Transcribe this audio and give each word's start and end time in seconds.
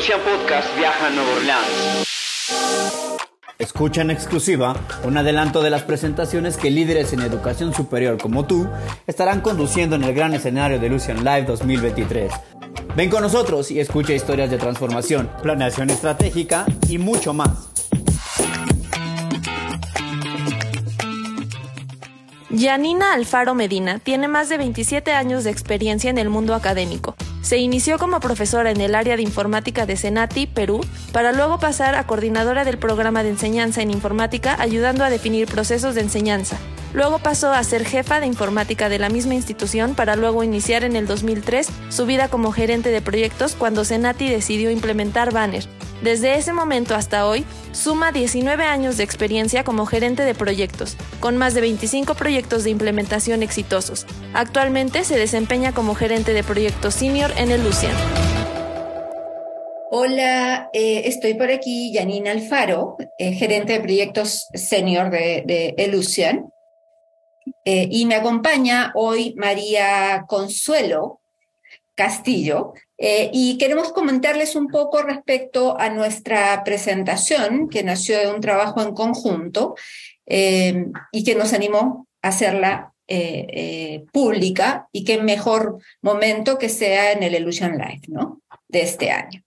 Lucian 0.00 0.20
Podcast 0.22 0.74
viaja 0.78 1.08
a 1.08 1.10
Nueva 1.10 1.30
Orleans. 1.30 2.06
Escucha 3.58 4.00
en 4.00 4.10
exclusiva 4.10 4.74
un 5.04 5.18
adelanto 5.18 5.60
de 5.60 5.68
las 5.68 5.82
presentaciones 5.82 6.56
que 6.56 6.70
líderes 6.70 7.12
en 7.12 7.20
educación 7.20 7.74
superior 7.74 8.16
como 8.16 8.46
tú 8.46 8.66
estarán 9.06 9.42
conduciendo 9.42 9.96
en 9.96 10.04
el 10.04 10.14
gran 10.14 10.32
escenario 10.32 10.78
de 10.78 10.88
Lucian 10.88 11.22
Live 11.22 11.42
2023. 11.42 12.32
Ven 12.96 13.10
con 13.10 13.20
nosotros 13.20 13.70
y 13.70 13.78
escucha 13.78 14.14
historias 14.14 14.50
de 14.50 14.56
transformación, 14.56 15.30
planeación 15.42 15.90
estratégica 15.90 16.64
y 16.88 16.96
mucho 16.96 17.34
más. 17.34 17.68
Janina 22.58 23.12
Alfaro 23.12 23.54
Medina 23.54 23.98
tiene 23.98 24.28
más 24.28 24.48
de 24.48 24.56
27 24.56 25.12
años 25.12 25.44
de 25.44 25.50
experiencia 25.50 26.08
en 26.08 26.16
el 26.16 26.30
mundo 26.30 26.54
académico. 26.54 27.14
Se 27.50 27.58
inició 27.58 27.98
como 27.98 28.20
profesora 28.20 28.70
en 28.70 28.80
el 28.80 28.94
área 28.94 29.16
de 29.16 29.22
informática 29.22 29.84
de 29.84 29.96
Senati, 29.96 30.46
Perú, 30.46 30.82
para 31.10 31.32
luego 31.32 31.58
pasar 31.58 31.96
a 31.96 32.06
coordinadora 32.06 32.64
del 32.64 32.78
programa 32.78 33.24
de 33.24 33.30
enseñanza 33.30 33.82
en 33.82 33.90
informática 33.90 34.54
ayudando 34.60 35.02
a 35.02 35.10
definir 35.10 35.48
procesos 35.48 35.96
de 35.96 36.02
enseñanza. 36.02 36.58
Luego 36.94 37.18
pasó 37.18 37.52
a 37.52 37.64
ser 37.64 37.84
jefa 37.84 38.20
de 38.20 38.26
informática 38.26 38.88
de 38.88 39.00
la 39.00 39.08
misma 39.08 39.34
institución 39.34 39.96
para 39.96 40.14
luego 40.14 40.44
iniciar 40.44 40.84
en 40.84 40.94
el 40.94 41.08
2003 41.08 41.68
su 41.88 42.06
vida 42.06 42.28
como 42.28 42.52
gerente 42.52 42.90
de 42.90 43.02
proyectos 43.02 43.56
cuando 43.56 43.84
Senati 43.84 44.28
decidió 44.28 44.70
implementar 44.70 45.32
Banner, 45.32 45.66
desde 46.02 46.34
ese 46.34 46.52
momento 46.52 46.94
hasta 46.94 47.26
hoy, 47.26 47.44
suma 47.72 48.12
19 48.12 48.64
años 48.64 48.96
de 48.96 49.04
experiencia 49.04 49.64
como 49.64 49.86
gerente 49.86 50.22
de 50.22 50.34
proyectos, 50.34 50.96
con 51.20 51.36
más 51.36 51.54
de 51.54 51.60
25 51.60 52.14
proyectos 52.14 52.64
de 52.64 52.70
implementación 52.70 53.42
exitosos. 53.42 54.06
Actualmente 54.32 55.04
se 55.04 55.18
desempeña 55.18 55.72
como 55.72 55.94
gerente 55.94 56.32
de 56.32 56.42
proyectos 56.42 56.94
senior 56.94 57.30
en 57.36 57.50
el 57.50 57.62
Lucian. 57.62 57.94
Hola, 59.90 60.70
eh, 60.72 61.02
estoy 61.06 61.34
por 61.34 61.50
aquí, 61.50 61.92
Janina 61.94 62.30
Alfaro, 62.30 62.96
eh, 63.18 63.32
gerente 63.32 63.74
de 63.74 63.80
proyectos 63.80 64.46
senior 64.54 65.10
de, 65.10 65.74
de 65.76 65.88
Lucian. 65.88 66.50
Eh, 67.64 67.88
y 67.90 68.06
me 68.06 68.14
acompaña 68.14 68.92
hoy 68.94 69.34
María 69.36 70.24
Consuelo 70.26 71.19
Castillo, 72.00 72.72
eh, 72.96 73.28
y 73.30 73.58
queremos 73.58 73.92
comentarles 73.92 74.56
un 74.56 74.68
poco 74.68 75.02
respecto 75.02 75.78
a 75.78 75.90
nuestra 75.90 76.64
presentación, 76.64 77.68
que 77.68 77.82
nació 77.82 78.18
de 78.18 78.28
un 78.28 78.40
trabajo 78.40 78.80
en 78.80 78.94
conjunto 78.94 79.74
eh, 80.24 80.86
y 81.12 81.24
que 81.24 81.34
nos 81.34 81.52
animó 81.52 82.06
a 82.22 82.28
hacerla 82.28 82.94
eh, 83.06 84.06
pública 84.14 84.88
y 84.92 85.04
qué 85.04 85.20
mejor 85.20 85.76
momento 86.00 86.56
que 86.56 86.70
sea 86.70 87.12
en 87.12 87.22
el 87.22 87.34
Illusion 87.34 87.72
Live 87.72 88.04
¿no? 88.08 88.40
de 88.66 88.80
este 88.80 89.10
año. 89.10 89.42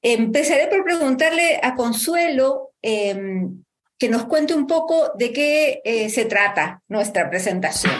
Empezaré 0.00 0.68
por 0.68 0.82
preguntarle 0.82 1.60
a 1.62 1.74
Consuelo 1.74 2.70
em, 2.80 3.64
que 3.98 4.08
nos 4.08 4.24
cuente 4.24 4.54
un 4.54 4.66
poco 4.66 5.12
de 5.18 5.30
qué 5.30 6.08
se 6.10 6.24
trata 6.24 6.82
nuestra 6.88 7.28
presentación. 7.28 7.92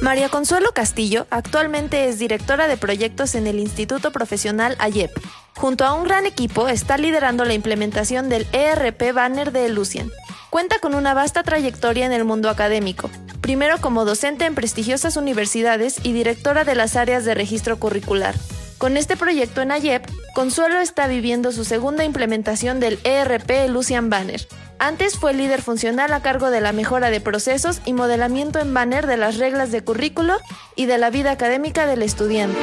María 0.00 0.30
Consuelo 0.30 0.72
Castillo 0.72 1.26
actualmente 1.28 2.08
es 2.08 2.18
directora 2.18 2.68
de 2.68 2.78
proyectos 2.78 3.34
en 3.34 3.46
el 3.46 3.58
Instituto 3.58 4.12
Profesional 4.12 4.74
AYEP. 4.78 5.10
Junto 5.56 5.84
a 5.84 5.92
un 5.92 6.04
gran 6.04 6.24
equipo 6.24 6.68
está 6.68 6.96
liderando 6.96 7.44
la 7.44 7.52
implementación 7.52 8.30
del 8.30 8.46
ERP 8.52 9.12
Banner 9.12 9.52
de 9.52 9.68
Lucian. 9.68 10.10
Cuenta 10.48 10.78
con 10.78 10.94
una 10.94 11.12
vasta 11.12 11.42
trayectoria 11.42 12.06
en 12.06 12.12
el 12.12 12.24
mundo 12.24 12.48
académico, 12.48 13.10
primero 13.42 13.78
como 13.82 14.06
docente 14.06 14.46
en 14.46 14.54
prestigiosas 14.54 15.18
universidades 15.18 16.00
y 16.02 16.14
directora 16.14 16.64
de 16.64 16.76
las 16.76 16.96
áreas 16.96 17.26
de 17.26 17.34
registro 17.34 17.78
curricular. 17.78 18.34
Con 18.80 18.96
este 18.96 19.16
proyecto 19.16 19.60
en 19.60 19.72
AYEP, 19.72 20.06
Consuelo 20.34 20.80
está 20.80 21.06
viviendo 21.06 21.52
su 21.52 21.64
segunda 21.64 22.02
implementación 22.02 22.80
del 22.80 22.98
ERP 23.04 23.68
Lucian 23.68 24.08
Banner, 24.08 24.40
antes 24.82 25.18
fue 25.18 25.34
líder 25.34 25.60
funcional 25.60 26.10
a 26.14 26.22
cargo 26.22 26.50
de 26.50 26.62
la 26.62 26.72
mejora 26.72 27.10
de 27.10 27.20
procesos 27.20 27.82
y 27.84 27.92
modelamiento 27.92 28.58
en 28.60 28.72
banner 28.72 29.06
de 29.06 29.18
las 29.18 29.36
reglas 29.36 29.70
de 29.70 29.84
currículo 29.84 30.38
y 30.74 30.86
de 30.86 30.96
la 30.96 31.10
vida 31.10 31.30
académica 31.30 31.84
del 31.84 32.00
estudiante. 32.00 32.58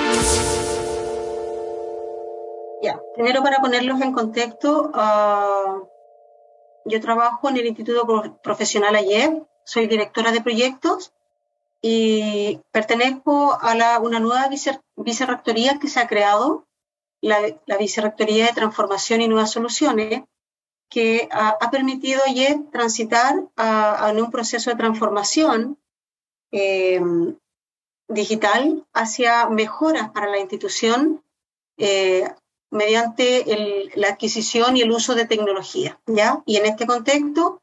Ya, 2.81 3.00
primero 3.13 3.44
para 3.44 3.59
ponerlos 3.59 4.02
en 4.02 4.13
contexto, 4.13 4.90
ah, 4.96 5.84
yo 6.86 7.00
trabajo 7.02 7.50
en 7.50 7.58
el 7.58 7.68
Instituto 7.68 8.40
Profesional 8.42 8.96
ayer, 8.96 9.44
soy 9.63 9.86
directora 9.86 10.31
de 10.31 10.42
proyectos 10.42 11.13
y 11.82 12.60
pertenezco 12.72 13.58
a 13.60 13.76
la, 13.76 14.00
una 14.00 14.20
nueva 14.20 14.50
vicerrectoría 14.96 15.80
que 15.80 15.88
se 15.88 16.00
ha 16.00 16.08
creado, 16.08 16.68
la, 17.22 17.40
la 17.66 17.78
Vicerrectoría 17.78 18.48
de 18.48 18.54
Transformación 18.54 19.22
y 19.22 19.28
Nuevas 19.28 19.52
Soluciones, 19.52 20.24
que 20.90 21.28
ha, 21.32 21.70
permitido 21.70 22.22
ayer 22.26 22.58
transitar 22.72 23.36
a, 23.56 24.14
un 24.16 24.32
proceso 24.32 24.70
de 24.70 24.78
transformación 24.78 25.78
eh, 26.52 27.02
digital 28.08 28.86
hacia 28.94 29.50
mejoras 29.50 30.10
para 30.12 30.30
la 30.30 30.40
institución 30.40 31.24
eh, 31.78 32.30
mediante 32.72 33.90
la 33.96 34.10
adquisición 34.10 34.78
y 34.78 34.82
el 34.82 34.92
uso 34.92 35.16
de 35.16 35.26
tecnología. 35.26 36.00
¿ya? 36.06 36.42
Y 36.46 36.58
en 36.58 36.66
este 36.66 36.88
contexto, 36.88 37.62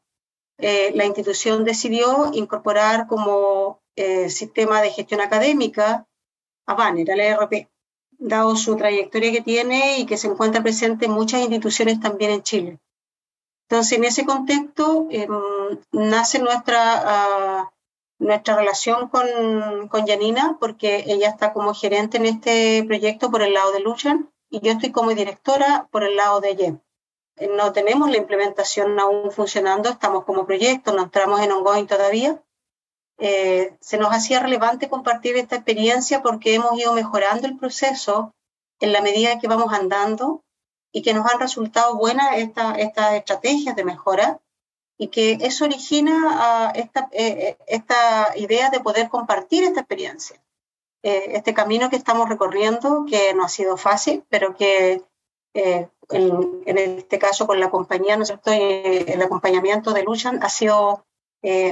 eh, 0.57 0.91
la 0.95 1.05
institución 1.05 1.63
decidió 1.63 2.31
incorporar 2.33 3.07
como 3.07 3.81
sistema 3.95 4.81
de 4.81 4.91
gestión 4.91 5.21
académica 5.21 6.07
a 6.65 6.73
Banner, 6.73 7.11
al 7.11 7.19
ERP, 7.19 7.69
dado 8.17 8.55
su 8.55 8.75
trayectoria 8.75 9.31
que 9.31 9.41
tiene 9.41 9.99
y 9.99 10.05
que 10.05 10.17
se 10.17 10.27
encuentra 10.27 10.63
presente 10.63 11.05
en 11.05 11.11
muchas 11.11 11.41
instituciones 11.41 11.99
también 11.99 12.31
en 12.31 12.43
Chile. 12.43 12.79
Entonces, 13.67 13.97
en 13.97 14.03
ese 14.03 14.25
contexto 14.25 15.07
em, 15.09 15.29
nace 15.91 16.39
nuestra, 16.39 16.79
ah, 17.05 17.73
nuestra 18.19 18.55
relación 18.55 19.09
con, 19.09 19.87
con 19.89 20.05
Janina, 20.05 20.57
porque 20.59 21.03
ella 21.07 21.29
está 21.29 21.51
como 21.51 21.73
gerente 21.73 22.17
en 22.17 22.25
este 22.27 22.83
proyecto 22.85 23.31
por 23.31 23.41
el 23.41 23.53
lado 23.53 23.71
de 23.71 23.79
Luchan 23.79 24.31
y 24.49 24.59
yo 24.61 24.71
estoy 24.71 24.91
como 24.91 25.11
directora 25.11 25.87
por 25.91 26.03
el 26.03 26.15
lado 26.15 26.41
de. 26.41 26.79
Eh, 27.37 27.47
no 27.47 27.73
tenemos 27.73 28.09
la 28.09 28.17
implementación 28.17 28.99
aún 28.99 29.31
funcionando, 29.31 29.89
estamos 29.89 30.23
como 30.25 30.45
proyecto, 30.45 30.93
no 30.93 31.03
entramos 31.03 31.41
en 31.41 31.51
ongoing 31.51 31.87
todavía. 31.87 32.41
Eh, 33.17 33.77
se 33.79 33.97
nos 33.97 34.13
hacía 34.13 34.41
relevante 34.41 34.89
compartir 34.89 35.37
esta 35.37 35.55
experiencia 35.55 36.21
porque 36.21 36.55
hemos 36.55 36.77
ido 36.77 36.93
mejorando 36.93 37.47
el 37.47 37.57
proceso 37.57 38.33
en 38.81 38.91
la 38.91 39.01
medida 39.01 39.39
que 39.39 39.47
vamos 39.47 39.71
andando 39.71 40.43
y 40.91 41.01
que 41.01 41.13
nos 41.13 41.25
han 41.31 41.39
resultado 41.39 41.95
buenas 41.95 42.37
estas 42.37 42.77
estrategias 42.77 43.75
de 43.75 43.85
mejora 43.85 44.39
y 44.97 45.07
que 45.07 45.37
eso 45.41 45.65
origina 45.65 46.71
esta, 46.75 47.09
eh, 47.11 47.27
eh, 47.49 47.57
esta 47.67 48.33
idea 48.35 48.69
de 48.69 48.79
poder 48.79 49.09
compartir 49.09 49.63
esta 49.63 49.81
experiencia. 49.81 50.41
Este 51.01 51.53
camino 51.53 51.91
que 51.91 51.97
estamos 51.97 52.27
recorriendo, 52.27 53.05
que 53.07 53.35
no 53.35 53.43
ha 53.43 53.49
sido 53.49 53.77
fácil, 53.77 54.23
pero 54.27 54.55
que 54.55 55.03
en, 55.53 56.77
este 56.77 57.19
caso 57.19 57.45
con 57.45 57.59
la 57.59 57.69
compañía, 57.69 58.17
¿no 58.17 58.23
el 58.43 59.21
acompañamiento 59.21 59.93
de 59.93 60.01
Luchan 60.01 60.41
ha 60.41 60.49
sido 60.49 61.04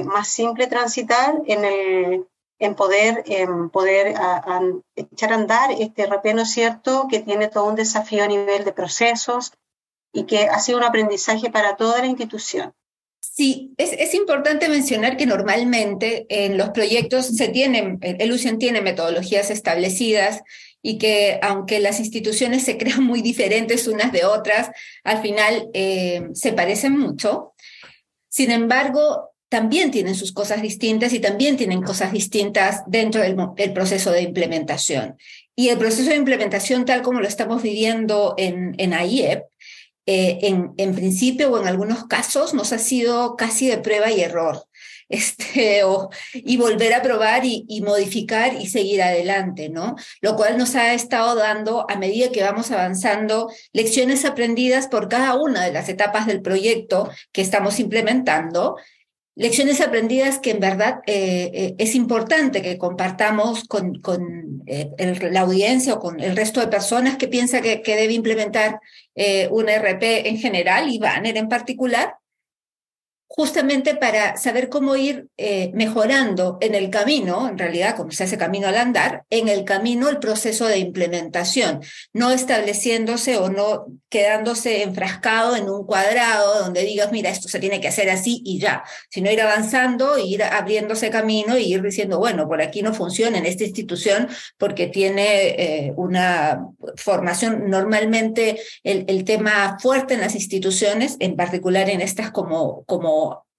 más 0.04 0.28
simple 0.28 0.66
transitar 0.66 1.34
en 1.46 1.64
el, 1.64 2.26
en 2.58 2.74
poder, 2.74 3.24
en 3.26 3.70
poder 3.70 4.14
echar 4.96 5.32
a 5.32 5.34
andar 5.34 5.70
este 5.72 6.06
RP, 6.06 6.34
¿no 6.34 6.42
es 6.42 6.50
cierto?, 6.50 7.08
que 7.10 7.20
tiene 7.20 7.48
todo 7.48 7.64
un 7.64 7.74
desafío 7.74 8.24
a 8.24 8.28
nivel 8.28 8.64
de 8.64 8.72
procesos 8.72 9.52
y 10.12 10.24
que 10.24 10.44
ha 10.44 10.58
sido 10.60 10.78
un 10.78 10.84
aprendizaje 10.84 11.50
para 11.50 11.76
toda 11.76 11.98
la 11.98 12.06
institución. 12.06 12.72
Sí, 13.20 13.74
es, 13.78 13.92
es 13.92 14.14
importante 14.14 14.68
mencionar 14.68 15.16
que 15.16 15.26
normalmente 15.26 16.26
en 16.28 16.56
los 16.56 16.70
proyectos 16.70 17.26
se 17.26 17.48
tienen, 17.48 17.98
el 18.02 18.58
tiene 18.58 18.80
metodologías 18.80 19.50
establecidas 19.50 20.42
y 20.82 20.98
que 20.98 21.40
aunque 21.42 21.80
las 21.80 21.98
instituciones 21.98 22.62
se 22.62 22.78
crean 22.78 23.02
muy 23.02 23.22
diferentes 23.22 23.88
unas 23.88 24.12
de 24.12 24.24
otras, 24.24 24.70
al 25.02 25.20
final 25.20 25.68
eh, 25.72 26.28
se 26.34 26.52
parecen 26.52 26.96
mucho. 26.96 27.54
Sin 28.28 28.50
embargo, 28.50 29.33
también 29.54 29.92
tienen 29.92 30.16
sus 30.16 30.32
cosas 30.32 30.60
distintas 30.62 31.12
y 31.12 31.20
también 31.20 31.56
tienen 31.56 31.80
cosas 31.80 32.10
distintas 32.10 32.82
dentro 32.88 33.22
del, 33.22 33.72
proceso 33.72 34.10
de 34.10 34.22
implementación. 34.22 35.16
Y 35.54 35.68
el 35.68 35.78
proceso 35.78 36.10
de 36.10 36.16
implementación, 36.16 36.84
tal 36.84 37.02
como 37.02 37.20
lo 37.20 37.28
estamos 37.28 37.62
viviendo 37.62 38.34
en, 38.36 38.74
en 38.78 38.92
AIEP, 38.92 39.44
eh, 40.06 40.38
en, 40.76 40.94
principio 40.96 41.52
o 41.52 41.60
en 41.60 41.68
algunos 41.68 42.08
casos 42.08 42.52
nos 42.52 42.72
ha 42.72 42.78
sido 42.78 43.36
casi 43.36 43.68
de 43.68 43.78
prueba 43.78 44.10
y 44.10 44.22
error. 44.22 44.64
Este, 45.10 45.82
y 46.32 46.56
volver 46.56 46.94
a 46.94 47.02
probar 47.02 47.44
y, 47.44 47.82
modificar 47.86 48.54
y 48.54 48.66
seguir 48.66 49.02
adelante, 49.02 49.68
¿no? 49.68 49.96
Lo 50.22 50.34
cual 50.34 50.56
nos 50.56 50.74
ha 50.74 50.94
estado 50.94 51.34
dando, 51.36 51.84
a 51.90 51.96
medida 51.96 52.32
que 52.32 52.42
vamos 52.42 52.70
avanzando, 52.72 53.52
lecciones 53.72 54.24
aprendidas 54.24 54.88
por 54.88 55.10
cada 55.10 55.34
una 55.34 55.62
de 55.62 55.72
las 55.72 55.90
etapas 55.90 56.26
del 56.26 56.40
proyecto 56.40 57.10
que 57.32 57.42
estamos 57.42 57.78
implementando 57.80 58.76
lecciones 59.36 59.80
aprendidas 59.80 60.38
que 60.38 60.50
en 60.50 60.60
verdad 60.60 61.00
eh, 61.06 61.50
eh, 61.52 61.74
es 61.78 61.94
importante 61.94 62.62
que 62.62 62.78
compartamos 62.78 63.64
con, 63.64 64.00
con 64.00 64.62
eh, 64.66 64.90
la 65.30 65.40
audiencia 65.40 65.94
o 65.94 66.00
con 66.00 66.20
el 66.20 66.36
resto 66.36 66.60
de 66.60 66.68
personas 66.68 67.16
que 67.16 67.28
piensa 67.28 67.60
que, 67.60 67.82
que 67.82 67.96
debe 67.96 68.14
implementar 68.14 68.80
un 69.50 69.68
RP 69.68 70.28
en 70.28 70.38
general 70.38 70.90
y 70.90 70.98
Banner 70.98 71.36
en 71.36 71.48
particular, 71.48 72.16
justamente 73.26 73.96
para 73.96 74.36
saber 74.36 74.68
cómo 74.68 74.96
ir 74.96 75.26
eh, 75.36 75.70
mejorando 75.74 76.58
en 76.60 76.74
el 76.74 76.90
camino, 76.90 77.48
en 77.48 77.58
realidad, 77.58 77.96
como 77.96 78.12
se 78.12 78.24
hace 78.24 78.38
camino 78.38 78.68
al 78.68 78.76
andar, 78.76 79.24
en 79.30 79.48
el 79.48 79.64
camino 79.64 80.08
el 80.08 80.18
proceso 80.18 80.66
de 80.66 80.78
implementación, 80.78 81.80
no 82.12 82.30
estableciéndose 82.30 83.36
o 83.36 83.48
no 83.48 83.86
quedándose 84.08 84.82
enfrascado 84.82 85.56
en 85.56 85.68
un 85.68 85.84
cuadrado 85.84 86.60
donde 86.60 86.82
digas, 86.82 87.10
mira, 87.10 87.30
esto 87.30 87.48
se 87.48 87.58
tiene 87.58 87.80
que 87.80 87.88
hacer 87.88 88.08
así 88.10 88.40
y 88.44 88.60
ya, 88.60 88.84
sino 89.10 89.30
ir 89.30 89.40
avanzando, 89.40 90.16
ir 90.18 90.44
abriéndose 90.44 91.10
camino 91.10 91.58
y 91.58 91.72
ir 91.74 91.82
diciendo, 91.82 92.18
bueno, 92.18 92.46
por 92.46 92.62
aquí 92.62 92.82
no 92.82 92.94
funciona 92.94 93.38
en 93.38 93.46
esta 93.46 93.64
institución 93.64 94.28
porque 94.58 94.86
tiene 94.86 95.86
eh, 95.86 95.92
una 95.96 96.66
formación, 96.96 97.68
normalmente 97.68 98.60
el, 98.84 99.04
el 99.08 99.24
tema 99.24 99.78
fuerte 99.80 100.14
en 100.14 100.20
las 100.20 100.36
instituciones, 100.36 101.16
en 101.18 101.34
particular 101.34 101.90
en 101.90 102.00
estas 102.00 102.30
como, 102.30 102.84
como 102.84 103.13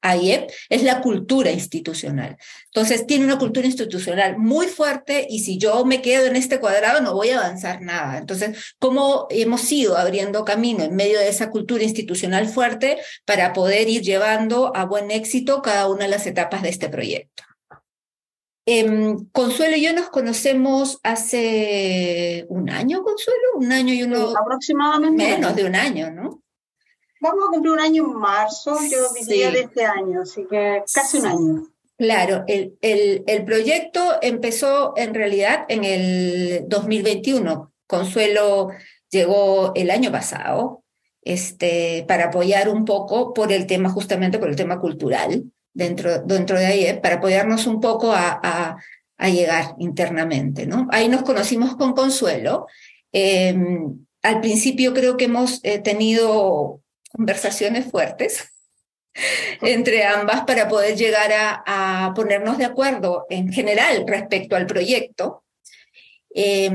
AIEP 0.06 0.52
es 0.69 0.84
la 0.84 1.02
cultura 1.02 1.52
institucional. 1.52 2.38
Entonces, 2.66 3.07
tiene 3.07 3.25
una 3.25 3.40
cultura 3.40 3.66
institucional 3.66 4.38
muy 4.38 4.68
fuerte 4.68 5.25
y 5.28 5.40
si 5.40 5.57
yo 5.57 5.84
me 5.84 6.02
quedo 6.02 6.28
en 6.28 6.36
este 6.36 6.60
cuadrado 6.60 7.02
no 7.02 7.13
voy 7.13 7.30
a 7.31 7.40
avanzar 7.40 7.81
nada. 7.81 8.18
Entonces, 8.18 8.75
¿cómo 8.80 9.28
hemos 9.30 9.72
ido 9.72 9.98
abriendo 9.98 10.46
camino 10.46 10.84
en 10.84 10.96
medio 10.96 11.19
de 11.19 11.30
esa 11.30 11.50
cultura 11.50 11.84
institucional 11.84 12.48
fuerte 12.48 12.98
para 13.25 13.54
poder 13.54 13.90
ir 13.90 14.02
llevando 14.02 14.75
a 14.75 14.86
buen 14.86 15.10
éxito 15.10 15.62
cada 15.62 15.90
una 15.90 16.06
de 16.06 16.12
las 16.12 16.28
etapas 16.28 16.62
de 16.62 16.69
este 16.69 16.90
proyecto? 16.90 17.44
Em, 18.68 19.28
Consuelo 19.31 19.75
y 19.75 19.84
yo 19.84 19.94
nos 19.94 20.10
conocemos 20.10 21.00
hace 21.04 22.46
un 22.50 22.69
año, 22.69 23.04
Consuelo, 23.04 23.40
un 23.56 23.72
año 23.72 23.94
y 23.94 24.04
uno... 24.04 24.34
aproximadamente. 24.36 25.24
Menos 25.24 25.56
de 25.56 25.66
un 25.66 25.75
año, 25.75 26.12
¿no? 26.12 26.44
Vamos 27.21 27.45
a 27.47 27.51
cumplir 27.51 27.73
un 27.73 27.79
año 27.79 28.03
en 28.06 28.13
marzo, 28.13 28.77
yo 28.91 29.13
diría 29.13 29.51
de 29.51 29.62
este 29.62 29.85
año, 29.85 30.21
así 30.21 30.45
que 30.50 30.83
casi 30.94 31.19
un 31.19 31.25
año. 31.25 31.63
Claro, 31.97 32.44
el, 32.47 32.77
el, 32.81 33.23
el, 33.25 33.45
proyecto 33.45 34.19
empezó 34.21 34.94
en 34.97 35.13
realidad 35.13 35.65
en 35.69 35.85
el 35.85 36.65
2021. 36.67 37.71
Consuelo 37.88 38.69
llegó 39.09 39.71
el 39.75 39.89
año 39.89 40.12
pasado 40.12 40.83
este, 41.21 42.03
para 42.06 42.25
apoyar 42.25 42.67
un 42.67 42.83
poco 42.83 43.33
por 43.33 43.53
el 43.53 43.65
tema, 43.65 43.89
justamente 43.89 44.39
por 44.39 44.50
el 44.50 44.57
tema 44.57 44.81
cultural 44.81 45.45
dentro, 45.73 46.19
dentro 46.19 46.59
de 46.59 46.65
ahí, 46.65 47.00
para 47.01 47.15
apoyarnos 47.15 47.65
un 47.65 47.79
poco 47.79 48.11
a, 48.11 48.41
a, 48.44 48.77
a 49.18 49.29
llegar 49.29 49.75
internamente. 49.79 50.68
¿no? 50.68 50.88
Ahí 50.91 51.07
nos 51.07 51.23
conocimos 51.23 51.77
con 51.77 51.94
Consuelo. 51.94 52.68
Eh, 53.13 53.56
al 54.21 54.41
principio 54.41 54.94
creo 54.94 55.15
que 55.15 55.25
hemos 55.25 55.61
eh, 55.63 55.79
tenido 55.79 56.81
conversaciones 57.15 57.85
fuertes 57.89 58.51
entre 59.62 60.03
ambas 60.03 60.44
para 60.44 60.67
poder 60.67 60.97
llegar 60.97 61.31
a, 61.31 61.63
a, 61.65 62.13
ponernos 62.13 62.57
de 62.57 62.65
acuerdo 62.65 63.25
en 63.29 63.51
general 63.51 64.03
respecto 64.06 64.56
al 64.56 64.65
proyecto. 64.65 65.44
Eh, 66.33 66.69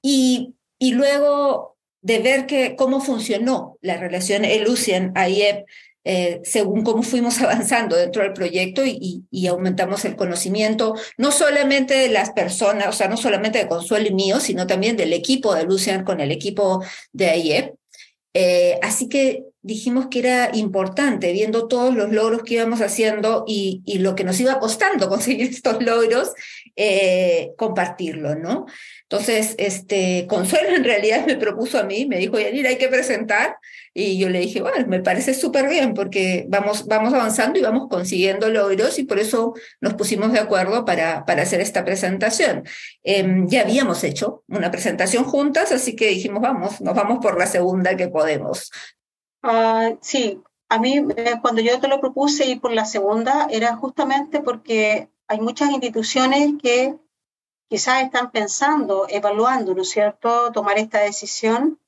y, 0.00 0.54
y, 0.78 0.92
luego 0.92 1.76
de 2.00 2.20
ver 2.20 2.46
que, 2.46 2.76
cómo 2.76 3.00
funcionó 3.00 3.76
la 3.82 3.98
relación 3.98 4.44
Elucian-AIEP 4.44 5.66
eh, 6.08 6.40
según 6.44 6.84
cómo 6.84 7.02
fuimos 7.02 7.40
avanzando 7.42 7.96
dentro 7.96 8.22
del 8.22 8.32
proyecto 8.32 8.86
y, 8.86 9.24
y, 9.28 9.46
aumentamos 9.48 10.04
el 10.04 10.14
conocimiento, 10.14 10.94
no 11.18 11.32
solamente 11.32 11.94
de 11.94 12.08
las 12.08 12.30
personas, 12.30 12.86
o 12.86 12.92
sea, 12.92 13.08
no 13.08 13.16
solamente 13.16 13.58
de 13.58 13.66
Consuelo 13.66 14.06
y 14.06 14.14
mío, 14.14 14.38
sino 14.38 14.68
también 14.68 14.96
del 14.96 15.12
equipo 15.12 15.52
de 15.52 15.64
Lucian 15.64 16.04
con 16.04 16.20
el 16.20 16.30
equipo 16.30 16.80
de 17.12 17.30
AIEP. 17.30 17.74
Eh, 18.34 18.78
así 18.82 19.08
que 19.08 19.46
dijimos 19.66 20.06
que 20.08 20.20
era 20.20 20.50
importante, 20.54 21.32
viendo 21.32 21.66
todos 21.66 21.92
los 21.92 22.12
logros 22.12 22.44
que 22.44 22.54
íbamos 22.54 22.80
haciendo 22.80 23.44
y, 23.48 23.82
y 23.84 23.98
lo 23.98 24.14
que 24.14 24.22
nos 24.22 24.38
iba 24.38 24.60
costando 24.60 25.08
conseguir 25.10 25.50
estos 25.50 25.82
logros, 25.82 26.32
eh, 26.76 27.50
compartirlo, 27.56 28.36
¿no? 28.36 28.66
Entonces, 29.02 29.56
este, 29.58 30.26
Consuelo 30.28 30.76
en 30.76 30.84
realidad 30.84 31.26
me 31.26 31.36
propuso 31.36 31.78
a 31.78 31.82
mí, 31.82 32.06
me 32.06 32.18
dijo, 32.18 32.38
Yanira, 32.38 32.68
hay 32.68 32.78
que 32.78 32.88
presentar, 32.88 33.56
y 33.92 34.18
yo 34.18 34.28
le 34.28 34.38
dije, 34.38 34.60
bueno, 34.62 34.86
me 34.86 35.00
parece 35.00 35.34
súper 35.34 35.68
bien 35.68 35.94
porque 35.94 36.44
vamos, 36.48 36.86
vamos 36.86 37.12
avanzando 37.12 37.58
y 37.58 37.62
vamos 37.62 37.88
consiguiendo 37.88 38.48
logros 38.48 38.98
y 39.00 39.04
por 39.04 39.18
eso 39.18 39.54
nos 39.80 39.94
pusimos 39.94 40.32
de 40.32 40.38
acuerdo 40.38 40.84
para, 40.84 41.24
para 41.24 41.42
hacer 41.42 41.60
esta 41.60 41.84
presentación. 41.84 42.62
Eh, 43.02 43.26
ya 43.46 43.62
habíamos 43.62 44.04
hecho 44.04 44.44
una 44.48 44.70
presentación 44.70 45.24
juntas, 45.24 45.72
así 45.72 45.96
que 45.96 46.08
dijimos, 46.08 46.40
vamos, 46.40 46.80
nos 46.80 46.94
vamos 46.94 47.18
por 47.20 47.36
la 47.36 47.46
segunda 47.46 47.96
que 47.96 48.08
podemos. 48.08 48.70
Uh, 49.42 49.96
sí, 50.00 50.42
a 50.68 50.78
mí 50.78 50.98
eh, 51.16 51.34
cuando 51.40 51.62
yo 51.62 51.78
te 51.78 51.88
lo 51.88 52.00
propuse 52.00 52.46
ir 52.46 52.60
por 52.60 52.72
la 52.72 52.84
segunda 52.84 53.46
era 53.50 53.76
justamente 53.76 54.40
porque 54.40 55.10
hay 55.28 55.40
muchas 55.40 55.70
instituciones 55.70 56.54
que 56.62 56.96
quizás 57.68 58.02
están 58.02 58.30
pensando, 58.30 59.06
evaluando, 59.08 59.74
¿no 59.74 59.82
es 59.82 59.90
cierto?, 59.90 60.52
tomar 60.52 60.78
esta 60.78 61.00
decisión 61.00 61.78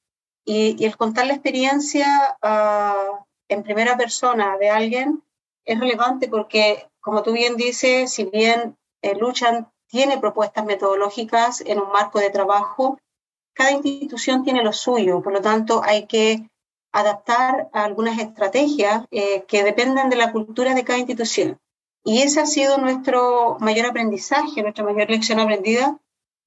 y, 0.45 0.77
y 0.83 0.87
el 0.87 0.97
contar 0.97 1.27
la 1.27 1.35
experiencia 1.35 2.37
uh, 2.43 3.25
en 3.49 3.63
primera 3.63 3.97
persona 3.97 4.57
de 4.59 4.71
alguien 4.71 5.23
es 5.65 5.79
relevante 5.79 6.29
porque, 6.29 6.89
como 7.01 7.23
tú 7.23 7.33
bien 7.33 7.57
dices, 7.57 8.13
si 8.13 8.25
bien 8.25 8.77
eh, 9.03 9.15
Luchan 9.15 9.71
tiene 9.87 10.19
propuestas 10.19 10.65
metodológicas 10.65 11.61
en 11.61 11.81
un 11.81 11.91
marco 11.91 12.19
de 12.19 12.31
trabajo, 12.31 12.99
cada 13.55 13.73
institución 13.73 14.45
tiene 14.45 14.63
lo 14.63 14.73
suyo, 14.73 15.23
por 15.23 15.33
lo 15.33 15.41
tanto 15.41 15.83
hay 15.83 16.07
que 16.07 16.49
adaptar 17.01 17.69
algunas 17.73 18.19
estrategias 18.19 19.05
eh, 19.11 19.45
que 19.47 19.63
dependen 19.63 20.11
de 20.11 20.17
la 20.17 20.33
cultura 20.33 20.75
de 20.75 20.85
cada 20.85 20.99
institución. 20.99 21.59
Y 22.05 22.23
ese 22.23 22.41
ha 22.41 22.47
sido 22.47 22.79
nuestro 22.79 23.59
mayor 23.61 23.87
aprendizaje, 23.87 24.63
nuestra 24.63 24.85
mayor 24.85 25.11
lección 25.11 25.41
aprendida, 25.41 25.99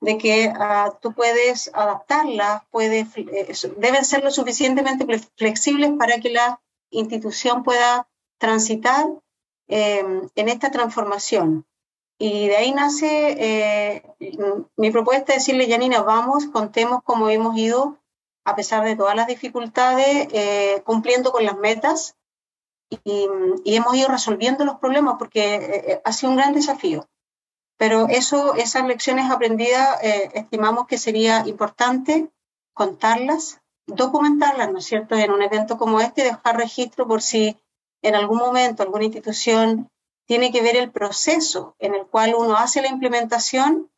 de 0.02 0.18
que 0.18 0.48
uh, 0.48 0.92
tú 1.00 1.14
puedes 1.14 1.70
adaptarlas, 1.74 2.64
puedes, 2.72 3.16
eh, 3.16 3.54
deben 3.78 4.04
ser 4.04 4.24
lo 4.24 4.32
suficientemente 4.32 5.06
flexibles 5.38 5.92
para 5.98 6.20
que 6.20 6.32
la 6.32 6.60
institución 6.90 7.64
pueda 7.64 8.08
transitar 8.40 9.06
eh, 9.68 10.04
en 10.36 10.50
esta 10.50 10.72
transformación. 10.72 11.66
Y 12.18 12.48
de 12.48 12.58
ahí 12.58 12.72
nace 12.72 13.36
eh, 13.40 14.04
mi 14.76 14.92
propuesta 14.92 15.34
de 15.34 15.40
decirle, 15.40 15.70
Janina, 15.70 16.02
vamos, 16.02 16.48
contemos 16.48 17.02
cómo 17.04 17.30
hemos 17.30 17.58
ido 17.58 17.98
a 18.44 18.56
pesar 18.56 18.84
de 18.84 18.96
todas 18.96 19.16
las 19.16 19.28
dificultades, 19.28 20.28
eh, 20.32 20.82
cumpliendo 20.86 21.32
con 21.32 21.46
las 21.46 21.58
metas 21.58 22.16
y, 22.90 23.00
y, 23.64 23.76
hemos 23.76 23.96
ido 23.96 24.10
resolviendo 24.10 24.66
los 24.66 24.76
problemas 24.76 25.16
porque 25.18 25.56
eh, 25.56 25.92
eh, 25.92 26.02
ha 26.04 26.12
sido 26.12 26.32
un 26.32 26.38
gran 26.38 26.54
desafío. 26.54 27.08
Pero 27.78 28.08
eso, 28.10 28.56
esas 28.56 28.86
lecciones 28.86 29.32
aprendidas, 29.32 30.04
eh, 30.04 30.30
estimamos 30.34 30.88
que 30.88 30.98
sería 30.98 31.48
importante 31.48 32.30
contarlas, 32.74 33.60
documentarlas, 33.88 34.72
¿no 34.72 34.80
es 34.80 34.86
cierto?, 34.86 35.16
en 35.16 35.32
un 35.32 35.42
evento 35.42 35.78
como 35.78 36.00
este, 36.00 36.24
dejar 36.24 36.58
registro 36.58 37.08
por 37.08 37.22
si 37.22 37.58
en 38.04 38.16
algún 38.16 38.38
momento 38.38 38.84
alguna 38.84 39.06
institución 39.06 39.90
tiene 40.28 40.52
que 40.52 40.62
ver 40.62 40.76
el 40.76 40.92
proceso 40.92 41.76
en 41.80 41.96
el 41.96 42.06
cual 42.06 42.36
uno 42.36 42.56
hace 42.56 42.82
la 42.82 42.88
implementación, 42.88 43.90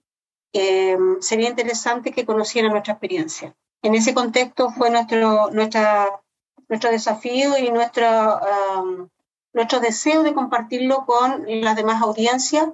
eh, 0.54 0.98
sería 1.20 1.50
interesante 1.50 2.12
que 2.12 2.26
conocieran 2.26 2.72
nuestra 2.72 2.94
experiencia 2.94 3.56
en 3.84 3.96
ese 3.96 4.14
contexto 4.14 4.72
fue 4.72 4.90
nuestro, 4.90 5.52
nuestra, 5.52 6.22
nuestro 6.70 6.90
desafío 6.90 7.58
y 7.58 7.70
nuestro, 7.70 8.40
um, 8.80 9.10
nuestro 9.54 9.82
deseo 9.82 10.24
de 10.24 10.34
compartirlo 10.34 11.06
con 11.06 11.46
las 11.62 11.76
demás 11.76 12.02
audiencias, 12.02 12.70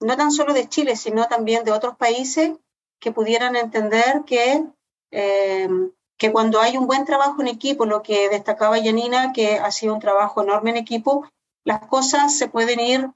no 0.00 0.16
tan 0.16 0.32
solo 0.32 0.52
de 0.52 0.68
Chile, 0.68 0.96
sino 0.96 1.28
también 1.28 1.64
de 1.64 1.70
otros 1.70 1.96
países 1.96 2.52
que 3.00 3.12
pudieran 3.12 3.54
entender 3.54 4.22
que, 4.26 4.64
eh, 5.12 5.68
que 6.18 6.32
cuando 6.32 6.60
hay 6.60 6.76
un 6.76 6.88
buen 6.88 7.04
trabajo 7.04 7.40
en 7.40 7.48
equipo, 7.48 7.86
lo 7.86 8.02
que 8.02 8.28
destacaba 8.28 8.82
Janina, 8.82 9.32
que 9.32 9.58
ha 9.58 9.70
sido 9.70 9.94
un 9.94 10.00
trabajo 10.00 10.42
enorme 10.42 10.70
en 10.70 10.76
equipo, 10.76 11.24
las 11.64 11.86
cosas 11.86 12.36
se 12.36 12.48
pueden 12.48 12.80
ir 12.80 13.10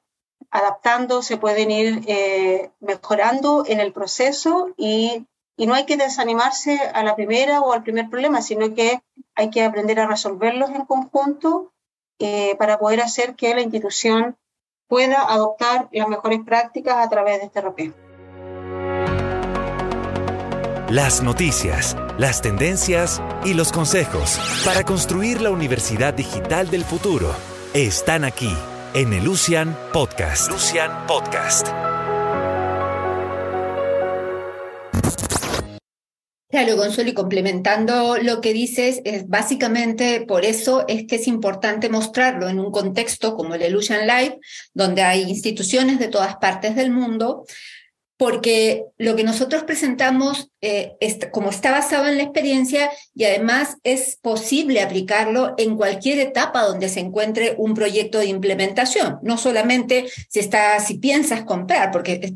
adaptando, 0.51 1.23
se 1.23 1.37
pueden 1.37 1.73
ir 1.73 2.05
eh, 2.07 2.71
mejorando 2.79 3.65
en 3.67 3.81
el 3.81 3.93
proceso 3.93 4.71
y 4.77 5.27
y 5.57 5.67
no 5.67 5.75
hay 5.75 5.87
que 5.87 5.97
desanimarse 5.97 6.79
a 6.93 7.03
la 7.03 7.17
primera 7.17 7.61
o 7.61 7.73
al 7.73 7.83
primer 7.83 8.11
problema, 8.11 8.43
sino 8.43 8.75
que 8.75 9.01
hay 9.35 9.51
que 9.51 9.65
aprender 9.65 10.01
a 10.01 10.07
resolverlos 10.07 10.71
en 10.71 10.85
conjunto 10.85 11.73
eh, 12.19 12.57
para 12.57 12.79
poder 12.79 13.01
hacer 13.01 13.35
que 13.35 13.55
la 13.55 13.63
institución 13.63 14.37
pueda 14.89 15.23
adoptar 15.23 15.89
las 15.93 16.09
mejores 16.09 16.41
prácticas 16.45 17.05
a 17.05 17.09
través 17.09 17.41
de 17.41 17.47
este 17.47 17.61
RP. 17.61 17.93
Las 20.91 21.21
noticias, 21.21 21.97
las 22.17 22.43
tendencias 22.43 23.21
y 23.45 23.55
los 23.55 23.73
consejos 23.73 24.39
para 24.65 24.85
construir 24.85 25.41
la 25.41 25.51
universidad 25.51 26.15
digital 26.15 26.71
del 26.71 26.85
futuro 26.85 27.35
están 27.75 28.25
aquí 28.25 28.57
en 28.95 29.13
el 29.13 29.25
Lucian 29.25 29.77
Podcast. 29.93 30.49
Lucian 30.49 31.07
Podcast. 31.09 31.86
Claro, 36.57 36.79
Gonzalo, 36.79 37.11
y 37.11 37.13
complementando 37.13 38.17
lo 38.17 38.41
que 38.41 38.55
dices, 38.55 39.03
es 39.05 39.29
básicamente 39.29 40.23
por 40.23 40.47
eso 40.47 40.87
es 40.89 41.07
que 41.07 41.17
es 41.17 41.29
importante 41.29 41.91
mostrarlo 41.91 42.49
en 42.49 42.59
un 42.59 42.71
contexto 42.71 43.37
como 43.37 43.55
el 43.55 43.61
Illusion 43.61 44.07
Live, 44.07 44.39
donde 44.73 45.03
hay 45.03 45.25
instituciones 45.25 45.99
de 45.99 46.09
todas 46.09 46.37
partes 46.37 46.75
del 46.75 46.91
mundo, 46.91 47.45
porque 48.17 48.85
lo 48.97 49.17
que 49.17 49.23
nosotros 49.23 49.65
presentamos, 49.65 50.49
eh, 50.63 50.97
como 51.31 51.51
está 51.51 51.73
basado 51.73 52.07
en 52.07 52.17
la 52.17 52.23
experiencia 52.23 52.91
y 53.15 53.25
además 53.25 53.77
es 53.83 54.17
posible 54.23 54.81
aplicarlo 54.81 55.55
en 55.59 55.77
cualquier 55.77 56.21
etapa 56.21 56.63
donde 56.63 56.89
se 56.89 57.01
encuentre 57.01 57.55
un 57.59 57.75
proyecto 57.75 58.19
de 58.19 58.29
implementación, 58.29 59.19
no 59.21 59.37
solamente 59.37 60.07
si, 60.31 60.39
está, 60.39 60.81
si 60.81 60.97
piensas 60.97 61.45
comprar, 61.45 61.91
porque 61.91 62.33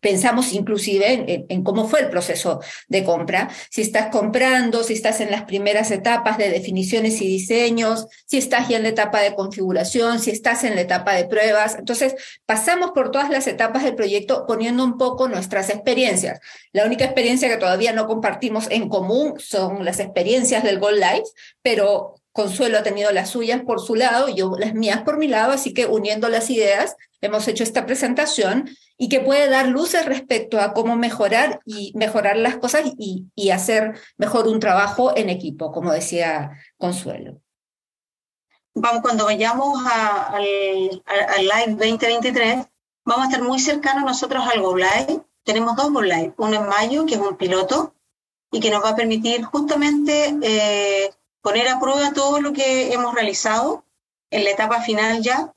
pensamos 0.00 0.52
inclusive 0.52 1.46
en, 1.48 1.62
cómo 1.62 1.88
fue 1.88 2.00
el 2.00 2.10
proceso 2.10 2.60
de 2.88 3.04
compra, 3.04 3.50
si 3.70 3.82
estás 3.82 4.08
comprando, 4.08 4.82
si 4.82 4.94
estás 4.94 5.20
en 5.20 5.30
las 5.30 5.44
primeras 5.44 5.90
etapas 5.90 6.38
de 6.38 6.50
definiciones 6.50 7.20
y 7.20 7.26
diseños, 7.26 8.06
si 8.26 8.38
estás 8.38 8.68
ya 8.68 8.78
en 8.78 8.82
la 8.82 8.90
etapa 8.90 9.20
de 9.20 9.34
configuración, 9.34 10.20
si 10.20 10.30
estás 10.30 10.64
en 10.64 10.74
la 10.74 10.82
etapa 10.82 11.14
de 11.14 11.26
pruebas. 11.26 11.76
Entonces, 11.78 12.14
pasamos 12.46 12.92
por 12.92 13.10
todas 13.10 13.30
las 13.30 13.46
etapas 13.46 13.84
del 13.84 13.94
proyecto 13.94 14.46
poniendo 14.46 14.84
un 14.84 14.98
poco 14.98 15.28
nuestras 15.28 15.70
experiencias. 15.70 16.40
La 16.72 16.84
única 16.84 17.04
experiencia 17.04 17.48
que 17.48 17.56
todavía 17.56 17.92
no 17.92 18.06
compartimos 18.06 18.70
en 18.70 18.88
común 18.88 19.34
son 19.38 19.84
las 19.84 20.00
experiencias 20.00 20.62
del 20.62 20.78
Gold 20.78 20.98
Life, 20.98 21.30
pero 21.62 22.19
Consuelo 22.40 22.78
ha 22.78 22.82
tenido 22.82 23.12
las 23.12 23.28
suyas 23.28 23.60
por 23.60 23.80
su 23.80 23.94
lado, 23.94 24.28
yo 24.30 24.56
las 24.58 24.72
mías 24.72 25.02
por 25.02 25.18
mi 25.18 25.28
lado, 25.28 25.52
así 25.52 25.74
que 25.74 25.84
uniendo 25.84 26.30
las 26.30 26.48
ideas 26.48 26.96
hemos 27.20 27.46
hecho 27.48 27.62
esta 27.62 27.84
presentación 27.84 28.70
y 28.96 29.10
que 29.10 29.20
puede 29.20 29.50
dar 29.50 29.68
luces 29.68 30.06
respecto 30.06 30.58
a 30.58 30.72
cómo 30.72 30.96
mejorar 30.96 31.60
y 31.66 31.92
mejorar 31.96 32.38
las 32.38 32.56
cosas 32.56 32.84
y, 32.96 33.26
y 33.34 33.50
hacer 33.50 34.00
mejor 34.16 34.48
un 34.48 34.58
trabajo 34.58 35.14
en 35.14 35.28
equipo, 35.28 35.70
como 35.70 35.92
decía 35.92 36.52
Consuelo. 36.78 37.42
Vamos, 38.74 39.02
cuando 39.02 39.26
vayamos 39.26 39.78
al, 39.86 40.42
Live 40.42 41.76
2023, 41.76 42.66
vamos 43.04 43.26
a 43.26 43.28
estar 43.28 43.42
muy 43.42 43.58
cercanos 43.58 44.04
nosotros 44.04 44.46
al 44.50 44.62
Go 44.62 44.78
Live. 44.78 45.20
Tenemos 45.44 45.76
dos 45.76 45.92
Go 45.92 46.00
Live, 46.00 46.32
uno 46.38 46.54
en 46.54 46.66
mayo, 46.66 47.04
que 47.04 47.16
es 47.16 47.20
un 47.20 47.36
piloto, 47.36 47.92
y 48.50 48.60
que 48.60 48.70
nos 48.70 48.82
va 48.82 48.90
a 48.90 48.96
permitir 48.96 49.44
justamente 49.44 50.34
eh, 50.40 51.10
poner 51.42 51.68
a 51.68 51.80
prueba 51.80 52.12
todo 52.12 52.40
lo 52.40 52.52
que 52.52 52.92
hemos 52.92 53.14
realizado 53.14 53.84
en 54.30 54.44
la 54.44 54.50
etapa 54.50 54.80
final 54.82 55.22
ya. 55.22 55.52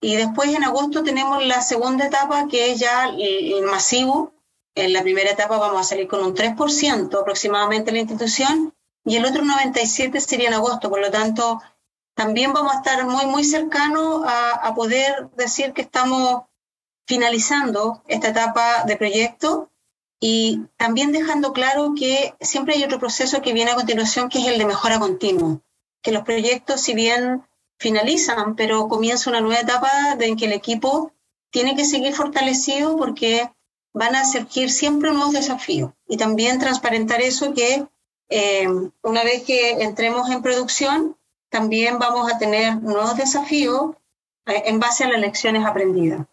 Y 0.00 0.16
después 0.16 0.54
en 0.54 0.64
agosto 0.64 1.02
tenemos 1.02 1.44
la 1.44 1.62
segunda 1.62 2.06
etapa 2.06 2.46
que 2.48 2.72
es 2.72 2.78
ya 2.78 3.08
el, 3.08 3.62
masivo. 3.62 4.32
En 4.74 4.92
la 4.92 5.02
primera 5.02 5.30
etapa 5.30 5.56
vamos 5.58 5.80
a 5.80 5.84
salir 5.84 6.06
con 6.06 6.22
un 6.22 6.34
3% 6.34 7.20
aproximadamente 7.20 7.92
la 7.92 7.98
institución 7.98 8.74
y 9.04 9.16
el 9.16 9.24
otro 9.24 9.42
97 9.42 10.20
sería 10.20 10.48
en 10.48 10.54
agosto. 10.54 10.90
Por 10.90 11.00
lo 11.00 11.10
tanto, 11.10 11.62
también 12.14 12.52
vamos 12.52 12.74
a 12.74 12.78
estar 12.78 13.06
muy, 13.06 13.24
muy 13.26 13.42
cercanos 13.42 14.22
a, 14.26 14.50
a 14.50 14.74
poder 14.74 15.30
decir 15.30 15.72
que 15.72 15.82
estamos 15.82 16.42
finalizando 17.06 18.02
esta 18.06 18.28
etapa 18.28 18.84
de 18.84 18.96
proyecto 18.96 19.70
y 20.20 20.62
también 20.76 21.12
dejando 21.12 21.52
claro 21.52 21.94
que 21.98 22.34
siempre 22.40 22.74
hay 22.74 22.84
otro 22.84 22.98
proceso 22.98 23.42
que 23.42 23.52
viene 23.52 23.72
a 23.72 23.76
continuación, 23.76 24.28
que 24.28 24.38
es 24.38 24.46
el 24.46 24.58
de 24.58 24.64
mejora 24.64 24.98
continua, 24.98 25.60
que 26.02 26.12
los 26.12 26.22
proyectos, 26.22 26.80
si 26.80 26.94
bien 26.94 27.42
finalizan, 27.78 28.56
pero 28.56 28.88
comienza 28.88 29.30
una 29.30 29.40
nueva 29.40 29.60
etapa 29.60 30.16
en 30.18 30.36
que 30.36 30.46
el 30.46 30.52
equipo 30.52 31.12
tiene 31.50 31.76
que 31.76 31.84
seguir 31.84 32.14
fortalecido 32.14 32.96
porque 32.96 33.50
van 33.92 34.14
a 34.14 34.24
surgir 34.24 34.70
siempre 34.70 35.12
nuevos 35.12 35.32
desafíos. 35.32 35.92
Y 36.06 36.16
también 36.16 36.58
transparentar 36.58 37.20
eso 37.20 37.52
que 37.54 37.86
eh, 38.28 38.68
una 39.02 39.24
vez 39.24 39.44
que 39.44 39.82
entremos 39.82 40.30
en 40.30 40.42
producción, 40.42 41.16
también 41.50 41.98
vamos 41.98 42.30
a 42.32 42.38
tener 42.38 42.82
nuevos 42.82 43.16
desafíos 43.16 43.94
eh, 44.46 44.64
en 44.66 44.80
base 44.80 45.04
a 45.04 45.08
las 45.08 45.20
lecciones 45.20 45.64
aprendidas. 45.64 46.26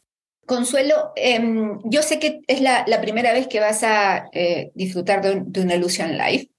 Consuelo, 0.46 1.14
em, 1.16 1.80
yo 1.86 2.02
sé 2.02 2.20
que 2.20 2.42
es 2.48 2.60
la, 2.60 2.86
primera 3.02 3.32
vez 3.32 3.48
que 3.48 3.60
vas 3.60 3.84
a 3.84 4.30
eh, 4.34 4.72
disfrutar 4.76 5.22
de, 5.22 5.62
una 5.62 5.78
Lucian 5.78 6.18
Live. 6.18 6.50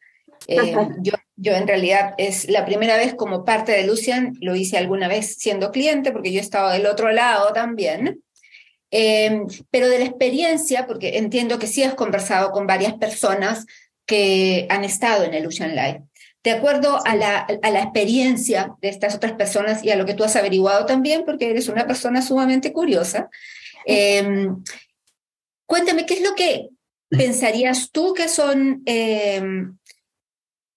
Em, 0.46 0.88
yo, 1.02 1.12
yo 1.36 1.52
en 1.52 1.68
realidad 1.68 2.14
es 2.16 2.48
la 2.48 2.64
primera 2.64 2.96
vez 2.96 3.14
como 3.14 3.44
parte 3.44 3.72
de 3.72 3.86
Lucian, 3.86 4.34
lo 4.40 4.56
hice 4.56 4.78
alguna 4.78 5.08
vez 5.08 5.36
siendo 5.36 5.70
cliente, 5.70 6.12
porque 6.12 6.32
yo 6.32 6.38
he 6.38 6.42
estado 6.42 6.70
del 6.70 6.86
otro 6.86 7.12
lado 7.12 7.52
también. 7.52 8.22
Em, 8.90 9.46
pero 9.70 9.88
de 9.88 9.98
la 9.98 10.04
experiencia, 10.04 10.86
porque 10.86 11.18
entiendo 11.18 11.58
que 11.58 11.66
sí 11.66 11.82
has 11.82 11.94
conversado 11.94 12.52
con 12.52 12.66
varias 12.66 12.94
personas 12.94 13.66
que 14.06 14.66
han 14.70 14.84
estado 14.84 15.24
en 15.24 15.34
el 15.34 15.42
Lucian 15.42 15.74
Live. 15.74 16.02
De 16.44 16.52
acuerdo 16.52 17.00
a 17.04 17.16
la, 17.16 17.38
a 17.38 17.70
la 17.70 17.82
experiencia 17.82 18.74
de 18.80 18.90
estas 18.90 19.14
otras 19.14 19.32
personas 19.32 19.82
y 19.82 19.90
a 19.90 19.96
lo 19.96 20.06
que 20.06 20.14
tú 20.14 20.24
has 20.24 20.36
averiguado 20.36 20.86
también, 20.86 21.24
porque 21.24 21.50
eres 21.50 21.68
una 21.68 21.86
persona 21.86 22.22
sumamente 22.22 22.72
curiosa, 22.72 23.30
Em, 23.86 24.62
cuéntame, 25.66 26.06
¿qué 26.06 26.14
es 26.14 26.22
lo 26.22 26.34
que 26.34 26.68
pensarías 27.08 27.90
tú 27.90 28.14
que 28.14 28.28
son... 28.28 28.82
Em, 28.86 29.76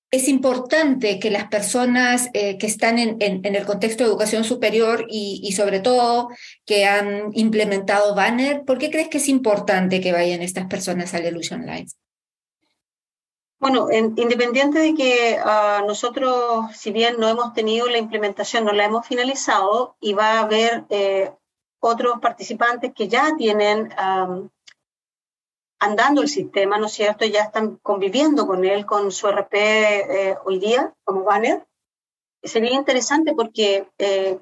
es 0.10 0.30
importante 0.30 1.20
que 1.20 1.30
las 1.30 1.50
personas 1.50 2.30
eh, 2.34 2.58
que 2.58 2.68
están 2.68 2.98
en, 2.98 3.18
el 3.44 3.66
contexto 3.66 4.04
de 4.04 4.10
educación 4.10 4.46
superior 4.46 5.06
y, 5.10 5.52
sobre 5.52 5.82
todo 5.82 6.30
que 6.66 6.86
han 6.86 7.32
implementado 7.34 8.16
Banner, 8.16 8.64
¿por 8.64 8.78
qué 8.78 8.90
crees 8.90 9.10
que 9.10 9.18
es 9.18 9.28
importante 9.28 10.00
que 10.00 10.14
vayan 10.14 10.42
estas 10.42 10.68
personas 10.68 11.14
al 11.14 11.26
Illusion 11.26 11.66
Live? 11.66 11.88
Bueno, 13.60 13.88
independiente 13.92 14.80
de 14.80 14.94
que 14.94 15.38
ah, 15.44 15.84
nosotros, 15.86 16.68
si 16.74 16.92
bien 16.92 17.16
no 17.20 17.28
hemos 17.28 17.54
tenido 17.54 17.90
la 17.90 17.98
implementación, 17.98 18.64
no 18.64 18.72
la 18.72 18.86
hemos 18.86 19.06
finalizado 19.06 19.98
y 20.00 20.14
va 20.14 20.34
a 20.34 20.42
haber 20.42 20.86
eh, 20.90 21.32
otros 21.80 22.20
participantes 22.20 22.94
que 22.94 23.08
ya 23.08 23.36
tienen 23.38 23.94
andando 25.80 26.22
el 26.22 26.28
sistema, 26.28 26.78
¿no 26.78 26.88
es 26.88 26.94
cierto? 26.94 27.26
Ya 27.26 27.44
están 27.44 27.78
conviviendo 27.78 28.48
con 28.48 28.66
él, 28.66 28.86
con 28.86 29.12
su 29.12 29.28
RP 29.28 29.54
eh, 29.54 30.38
hoy 30.46 30.60
día 30.60 30.94
como 31.04 31.24
banner. 31.24 31.68
Sería 32.44 32.74
interesante 32.74 33.34
porque, 33.34 33.90
eh, 33.98 34.40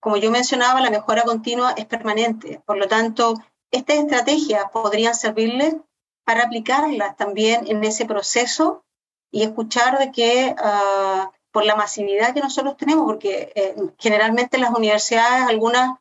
como 0.00 0.16
yo 0.16 0.30
mencionaba, 0.30 0.80
la 0.80 0.90
mejora 0.90 1.22
continua 1.22 1.72
es 1.72 1.86
permanente. 1.86 2.62
Por 2.66 2.76
lo 2.76 2.86
tanto, 2.86 3.34
estas 3.70 3.98
estrategias 3.98 4.70
podrían 4.72 5.14
servirles 5.14 5.76
para 6.24 6.44
aplicarlas 6.44 7.16
también 7.16 7.66
en 7.66 7.82
ese 7.84 8.06
proceso 8.06 8.84
y 9.30 9.42
escuchar 9.42 9.98
de 9.98 10.12
que 10.12 10.54
ah, 10.58 11.32
por 11.50 11.64
la 11.64 11.76
masividad 11.76 12.34
que 12.34 12.40
nosotros 12.40 12.76
tenemos, 12.76 13.04
porque 13.04 13.52
eh, 13.54 13.74
generalmente 13.98 14.58
las 14.58 14.70
universidades, 14.70 15.48
algunas 15.48 15.98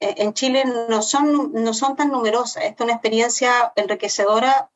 en 0.00 0.34
Chile 0.34 0.64
no 0.88 1.02
son, 1.02 1.52
no 1.52 1.74
son 1.74 1.96
tan 1.96 2.10
numerosas. 2.10 2.64
Esta 2.64 2.84
es 2.84 2.86
una 2.86 2.92
experiencia 2.94 3.72
enriquecedora 3.76 4.70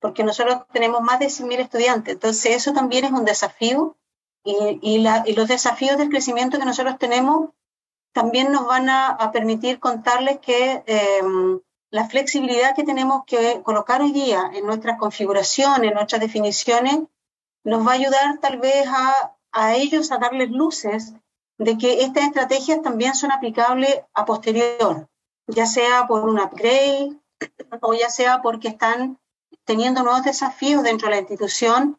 porque 0.00 0.24
nosotros 0.24 0.62
tenemos 0.72 1.00
más 1.00 1.18
de 1.18 1.26
100.000 1.26 1.60
estudiantes. 1.60 2.14
Entonces, 2.14 2.56
eso 2.56 2.72
también 2.72 3.04
es 3.04 3.12
un 3.12 3.24
desafío 3.24 3.96
y, 4.44 4.78
y, 4.82 4.98
la, 4.98 5.24
y, 5.26 5.34
los 5.34 5.48
desafíos 5.48 5.96
del 5.96 6.10
crecimiento 6.10 6.58
que 6.58 6.64
nosotros 6.64 6.98
tenemos 6.98 7.50
también 8.12 8.52
nos 8.52 8.66
van 8.66 8.88
a, 8.88 9.30
permitir 9.32 9.78
contarles 9.78 10.38
que 10.38 10.82
em, 10.86 11.60
la 11.90 12.08
flexibilidad 12.08 12.74
que 12.74 12.84
tenemos 12.84 13.24
que 13.26 13.60
colocar 13.62 14.00
hoy 14.00 14.12
día 14.12 14.50
en 14.54 14.64
nuestras 14.64 14.98
configuraciones, 14.98 15.88
en 15.88 15.94
nuestras 15.94 16.20
definiciones, 16.20 17.00
nos 17.64 17.86
va 17.86 17.90
a 17.90 17.94
ayudar 17.94 18.38
tal 18.40 18.58
vez 18.58 18.86
a, 18.88 19.36
a 19.52 19.74
ellos 19.74 20.12
a 20.12 20.18
darles 20.18 20.50
luces 20.50 21.12
de 21.58 21.78
que 21.78 22.02
estas 22.02 22.24
estrategias 22.24 22.82
también 22.82 23.14
son 23.14 23.32
aplicables 23.32 24.02
a 24.14 24.24
posterior, 24.24 25.08
ya 25.46 25.66
sea 25.66 26.06
por 26.06 26.24
un 26.24 26.38
upgrade 26.38 27.16
o 27.80 27.94
ya 27.94 28.10
sea 28.10 28.42
porque 28.42 28.68
están 28.68 29.18
teniendo 29.64 30.02
nuevos 30.02 30.24
desafíos 30.24 30.82
dentro 30.82 31.08
de 31.08 31.14
la 31.14 31.20
institución, 31.20 31.98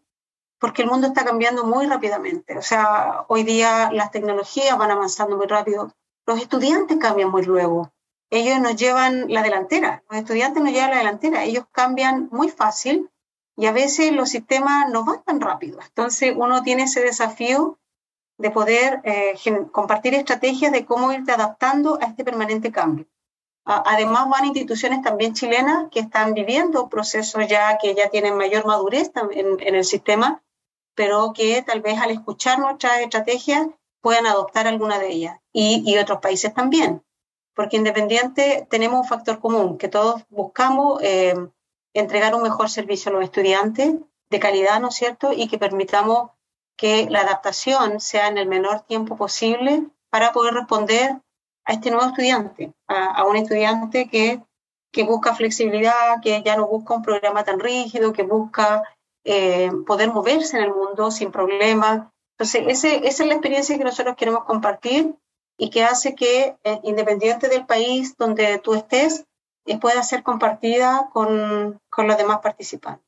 porque 0.60 0.82
el 0.82 0.90
mundo 0.90 1.08
está 1.08 1.26
cambiando 1.26 1.64
muy 1.64 1.86
rápidamente. 1.86 2.58
O 2.58 2.62
sea, 2.62 3.26
hoy 3.28 3.44
día 3.44 3.92
las 3.92 4.12
tecnologías 4.12 4.78
van 4.78 4.92
avanzando 4.92 5.38
muy 5.38 5.48
rápido, 5.48 5.94
los 6.26 6.42
estudiantes 6.42 6.98
cambian 6.98 7.30
muy 7.30 7.44
luego. 7.44 7.92
Ellos 8.30 8.60
nos 8.60 8.76
llevan 8.76 9.32
la 9.32 9.42
delantera, 9.42 10.04
los 10.10 10.20
estudiantes 10.20 10.62
nos 10.62 10.74
llevan 10.74 10.92
la 10.92 10.98
delantera, 10.98 11.44
ellos 11.44 11.66
cambian 11.72 12.28
muy 12.32 12.50
fácil 12.50 13.10
y 13.56 13.68
a 13.68 13.72
veces 13.72 14.12
los 14.12 14.30
sistemas 14.30 14.90
no 14.90 15.06
van 15.06 15.24
tan 15.24 15.40
rápido. 15.40 15.80
Entonces 15.82 16.34
uno 16.36 16.62
tiene 16.62 16.84
ese 16.84 17.02
desafío 17.02 17.80
de 18.38 18.52
poder 18.52 19.02
eh, 19.04 19.34
compartir 19.72 20.14
estrategias 20.14 20.72
de 20.72 20.86
cómo 20.86 21.12
irte 21.12 21.32
adaptando 21.32 21.98
a 22.02 22.06
este 22.06 22.24
permanente 22.24 22.72
cambio. 22.72 23.06
además, 23.66 24.30
van 24.30 24.46
instituciones 24.46 25.02
también 25.02 25.34
chilenas 25.34 25.90
que 25.92 26.00
están 26.00 26.34
viviendo 26.34 26.88
procesos 26.88 27.48
ya 27.48 27.78
que 27.78 27.96
ya 27.96 28.10
tienen 28.10 28.38
mayor 28.38 28.66
madurez 28.66 29.12
en, 29.32 29.60
en 29.60 29.76
el 29.76 29.84
sistema, 29.84 30.42
pero 30.96 31.34
que 31.34 31.62
tal 31.62 31.82
vez 31.82 32.00
al 32.00 32.12
escuchar 32.12 32.60
nuestras 32.60 33.00
estrategias 33.02 33.68
puedan 34.02 34.26
adoptar 34.26 34.68
alguna 34.68 35.00
de 35.00 35.10
ellas 35.12 35.40
y, 35.52 35.98
otros 35.98 36.20
países 36.20 36.54
también, 36.54 37.04
porque 37.54 37.78
independiente 37.78 38.68
tenemos 38.70 39.02
un 39.02 39.08
factor 39.08 39.40
común, 39.40 39.78
que 39.78 39.88
todos 39.90 40.24
buscamos 40.30 41.02
eh, 41.04 41.36
entregar 41.94 42.36
un 42.36 42.44
mejor 42.44 42.70
servicio 42.70 43.10
a 43.10 43.16
los 43.16 43.24
estudiantes 43.24 43.96
de 44.30 44.40
calidad, 44.40 44.80
¿no 44.80 44.90
es 44.90 44.96
cierto? 44.96 45.34
Y 45.34 45.48
que 45.48 45.58
permitamos 45.58 46.32
que 46.78 47.08
la 47.10 47.22
adaptación 47.22 48.00
sea 48.00 48.28
en 48.28 48.38
el 48.38 48.48
menor 48.48 48.82
tiempo 48.82 49.18
posible 49.18 49.88
para 50.10 50.32
poder 50.32 50.54
responder 50.54 51.18
a 51.66 51.74
este 51.74 51.92
nuevo 51.92 52.08
estudiante, 52.08 52.72
a, 52.88 53.26
un 53.26 53.36
estudiante 53.36 54.08
que, 54.08 54.42
que, 54.94 55.04
busca 55.04 55.36
flexibilidad, 55.36 56.22
que 56.22 56.42
ya 56.44 56.56
no 56.56 56.68
busca 56.68 56.94
un 56.94 57.02
programa 57.02 57.44
tan 57.44 57.60
rígido, 57.60 58.14
que 58.14 58.24
busca 58.24 58.84
eh, 59.26 59.70
poder 59.86 60.14
moverse 60.14 60.58
en 60.58 60.64
el 60.64 60.74
mundo 60.74 61.12
sin 61.12 61.32
problemas. 61.32 62.08
Entonces, 62.38 62.64
ese, 62.68 63.08
esa 63.08 63.24
es 63.24 63.28
la 63.28 63.34
experiencia 63.34 63.78
que 63.78 63.84
nosotros 63.84 64.16
queremos 64.16 64.46
compartir 64.46 65.16
y 65.58 65.70
que 65.70 65.84
hace 65.84 66.16
que, 66.16 66.56
eh, 66.64 66.80
independiente 66.84 67.50
del 67.50 67.66
país 67.66 68.16
donde 68.18 68.60
tú 68.60 68.76
estés, 68.76 69.26
eh, 69.66 69.78
pueda 69.80 70.04
ser 70.04 70.24
compartida 70.24 71.10
con, 71.12 71.82
con 71.90 72.08
los 72.08 72.18
demás 72.18 72.40
participantes. 72.40 73.07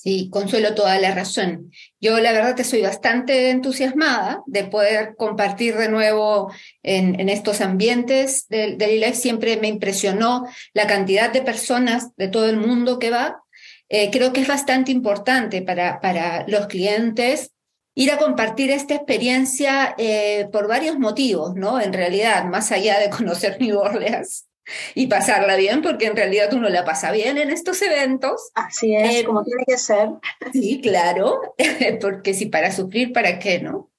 Sí, 0.00 0.30
Consuelo, 0.30 0.76
toda 0.76 0.96
la 1.00 1.12
razón. 1.12 1.72
Yo 2.00 2.20
la 2.20 2.30
verdad 2.30 2.54
que 2.54 2.62
soy 2.62 2.82
bastante 2.82 3.50
entusiasmada 3.50 4.44
de 4.46 4.62
poder 4.62 5.16
compartir 5.16 5.76
de 5.76 5.88
nuevo 5.88 6.52
en, 6.84 7.28
estos 7.28 7.60
ambientes 7.60 8.46
del, 8.48 8.78
del 8.78 9.12
Siempre 9.16 9.56
me 9.56 9.66
impresionó 9.66 10.46
la 10.72 10.86
cantidad 10.86 11.32
de 11.32 11.42
personas 11.42 12.14
de 12.14 12.28
todo 12.28 12.48
el 12.48 12.58
mundo 12.58 13.00
que 13.00 13.10
va. 13.10 13.42
Eh, 13.88 14.10
creo 14.12 14.32
que 14.32 14.42
es 14.42 14.46
bastante 14.46 14.92
importante 14.92 15.62
para, 15.62 16.00
para 16.00 16.46
los 16.46 16.68
clientes 16.68 17.50
ir 17.96 18.12
a 18.12 18.18
compartir 18.18 18.70
esta 18.70 18.94
experiencia 18.94 19.96
eh, 19.98 20.46
por 20.52 20.68
varios 20.68 20.96
motivos, 20.96 21.56
¿no? 21.56 21.80
En 21.80 21.92
realidad, 21.92 22.44
más 22.44 22.70
allá 22.70 23.00
de 23.00 23.10
conocer 23.16 23.60
New 23.60 23.76
Orleans, 23.76 24.47
y 24.94 25.06
pasarla 25.06 25.56
bien, 25.56 25.82
porque 25.82 26.06
en 26.06 26.16
realidad 26.16 26.52
uno 26.52 26.68
la 26.68 26.84
pasa 26.84 27.10
bien 27.10 27.38
en 27.38 27.50
estos 27.50 27.80
eventos. 27.82 28.50
Así 28.54 28.94
es, 28.94 29.16
eh, 29.16 29.24
como 29.24 29.44
tiene 29.44 29.64
que 29.66 29.78
ser. 29.78 30.08
Sí, 30.52 30.80
claro, 30.82 31.54
porque 32.00 32.34
si 32.34 32.46
para 32.46 32.72
sufrir, 32.72 33.12
¿para 33.12 33.38
qué 33.38 33.60
no? 33.60 33.90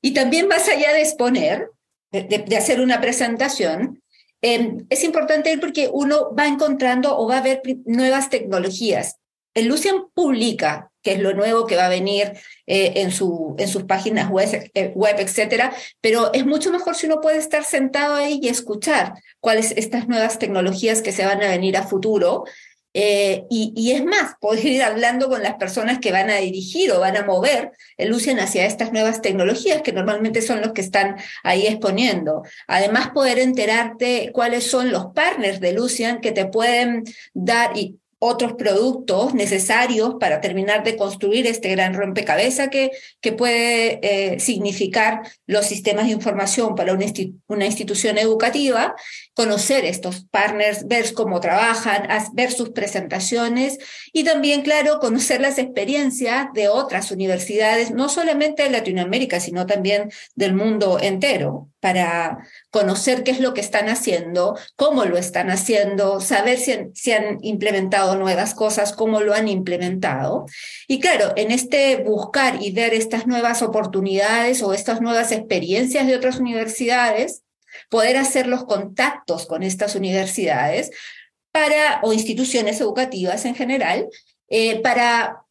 Y 0.00 0.14
también 0.14 0.48
más 0.48 0.68
allá 0.68 0.92
de 0.92 1.02
exponer, 1.02 1.70
de, 2.10 2.56
hacer 2.56 2.80
una 2.80 3.00
presentación, 3.00 4.02
em, 4.40 4.86
es 4.90 5.04
importante 5.04 5.52
ir 5.52 5.60
porque 5.60 5.90
uno 5.92 6.34
va 6.34 6.46
encontrando 6.46 7.16
o 7.18 7.28
va 7.28 7.38
a 7.38 7.42
ver 7.42 7.62
nuevas 7.84 8.30
tecnologías. 8.30 9.16
El 9.54 9.66
Lucian 9.66 10.08
publica 10.14 10.92
que 11.08 11.14
es 11.14 11.20
lo 11.20 11.32
nuevo 11.32 11.66
que 11.66 11.74
va 11.74 11.86
a 11.86 11.88
venir 11.88 12.34
eh, 12.66 12.92
en, 12.96 13.10
su, 13.12 13.56
en 13.58 13.66
sus 13.66 13.84
páginas 13.84 14.28
web, 14.28 14.70
eh, 14.74 14.92
web, 14.94 15.16
etcétera, 15.18 15.72
pero 16.02 16.30
es 16.34 16.44
mucho 16.44 16.70
mejor 16.70 16.96
si 16.96 17.06
uno 17.06 17.22
puede 17.22 17.38
estar 17.38 17.64
sentado 17.64 18.16
ahí 18.16 18.40
y 18.42 18.48
escuchar 18.48 19.14
cuáles 19.40 19.72
estas 19.72 20.06
nuevas 20.06 20.38
tecnologías 20.38 21.00
que 21.00 21.12
se 21.12 21.24
van 21.24 21.42
a 21.42 21.48
venir 21.48 21.78
a 21.78 21.84
futuro. 21.84 22.44
Eh, 22.92 23.44
y, 23.48 23.92
es 23.92 24.04
más, 24.04 24.34
poder 24.38 24.66
ir 24.66 24.82
hablando 24.82 25.30
con 25.30 25.42
las 25.42 25.54
personas 25.54 25.98
que 25.98 26.12
van 26.12 26.28
a 26.28 26.36
dirigir 26.36 26.92
o 26.92 27.00
van 27.00 27.16
a 27.16 27.24
mover 27.24 27.72
el 27.96 28.12
hacia 28.12 28.66
estas 28.66 28.92
nuevas 28.92 29.22
tecnologías, 29.22 29.80
que 29.80 29.92
normalmente 29.92 30.42
son 30.42 30.60
los 30.60 30.72
que 30.72 30.82
están 30.82 31.16
ahí 31.44 31.66
exponiendo. 31.66 32.42
Además, 32.66 33.10
poder 33.14 33.38
enterarte 33.38 34.30
cuáles 34.34 34.64
son 34.70 34.90
los 34.90 35.06
partners 35.14 35.60
de 35.60 35.72
Lucian 35.72 36.20
que 36.20 36.32
te 36.32 36.44
pueden 36.44 37.04
dar 37.32 37.78
y 37.78 37.98
otros 38.20 38.54
productos 38.54 39.32
necesarios 39.34 40.16
para 40.18 40.40
terminar 40.40 40.82
de 40.82 40.96
construir 40.96 41.46
este 41.46 41.70
gran 41.70 41.94
rompecabezas 41.94 42.68
que, 42.68 42.90
que 43.20 43.32
puede 43.32 44.00
eh, 44.02 44.40
significar 44.40 45.22
los 45.46 45.66
sistemas 45.66 46.06
de 46.06 46.12
información 46.12 46.74
para 46.74 46.92
una, 46.92 47.06
una, 47.46 47.66
institución 47.66 48.18
educativa, 48.18 48.94
conocer 49.34 49.84
estos 49.84 50.24
partners, 50.24 50.86
ver 50.88 51.12
cómo 51.14 51.40
trabajan, 51.40 52.08
ver 52.32 52.50
sus 52.50 52.70
presentaciones 52.70 53.78
y 54.12 54.24
también, 54.24 54.62
claro, 54.62 54.98
conocer 54.98 55.40
las 55.40 55.58
experiencias 55.58 56.48
de 56.54 56.68
otras 56.68 57.12
universidades, 57.12 57.92
no 57.92 58.08
solamente 58.08 58.64
de 58.64 58.70
Latinoamérica, 58.70 59.38
sino 59.38 59.66
también 59.66 60.10
del 60.34 60.54
mundo 60.54 60.98
entero 61.00 61.68
para 61.80 62.38
conocer 62.70 63.22
qué 63.22 63.30
es 63.30 63.40
lo 63.40 63.54
que 63.54 63.60
están 63.60 63.88
haciendo, 63.88 64.58
cómo 64.76 65.04
lo 65.04 65.16
están 65.16 65.50
haciendo, 65.50 66.20
saber 66.20 66.58
si 66.58 66.72
han, 66.72 66.92
han, 67.16 67.38
implementado 67.42 68.16
nuevas 68.16 68.54
cosas, 68.54 68.92
cómo 68.92 69.20
lo 69.20 69.34
han 69.34 69.48
implementado. 69.48 70.46
Y 70.88 71.00
claro, 71.00 71.32
en 71.36 71.50
este 71.50 72.02
buscar 72.04 72.62
y 72.62 72.72
ver 72.72 72.94
estas 72.94 73.26
nuevas 73.26 73.62
oportunidades 73.62 74.62
o 74.62 74.72
estas 74.72 75.00
nuevas 75.00 75.32
experiencias 75.32 76.06
de 76.06 76.16
otras 76.16 76.38
universidades, 76.38 77.42
poder 77.88 78.16
hacer 78.16 78.46
los 78.46 78.64
contactos 78.64 79.46
con 79.46 79.62
estas 79.62 79.94
universidades 79.94 80.90
para, 81.52 82.00
o 82.02 82.12
instituciones 82.12 82.80
educativas 82.80 83.44
en 83.44 83.54
general, 83.54 84.08
eh, 84.48 84.80
para 84.80 85.44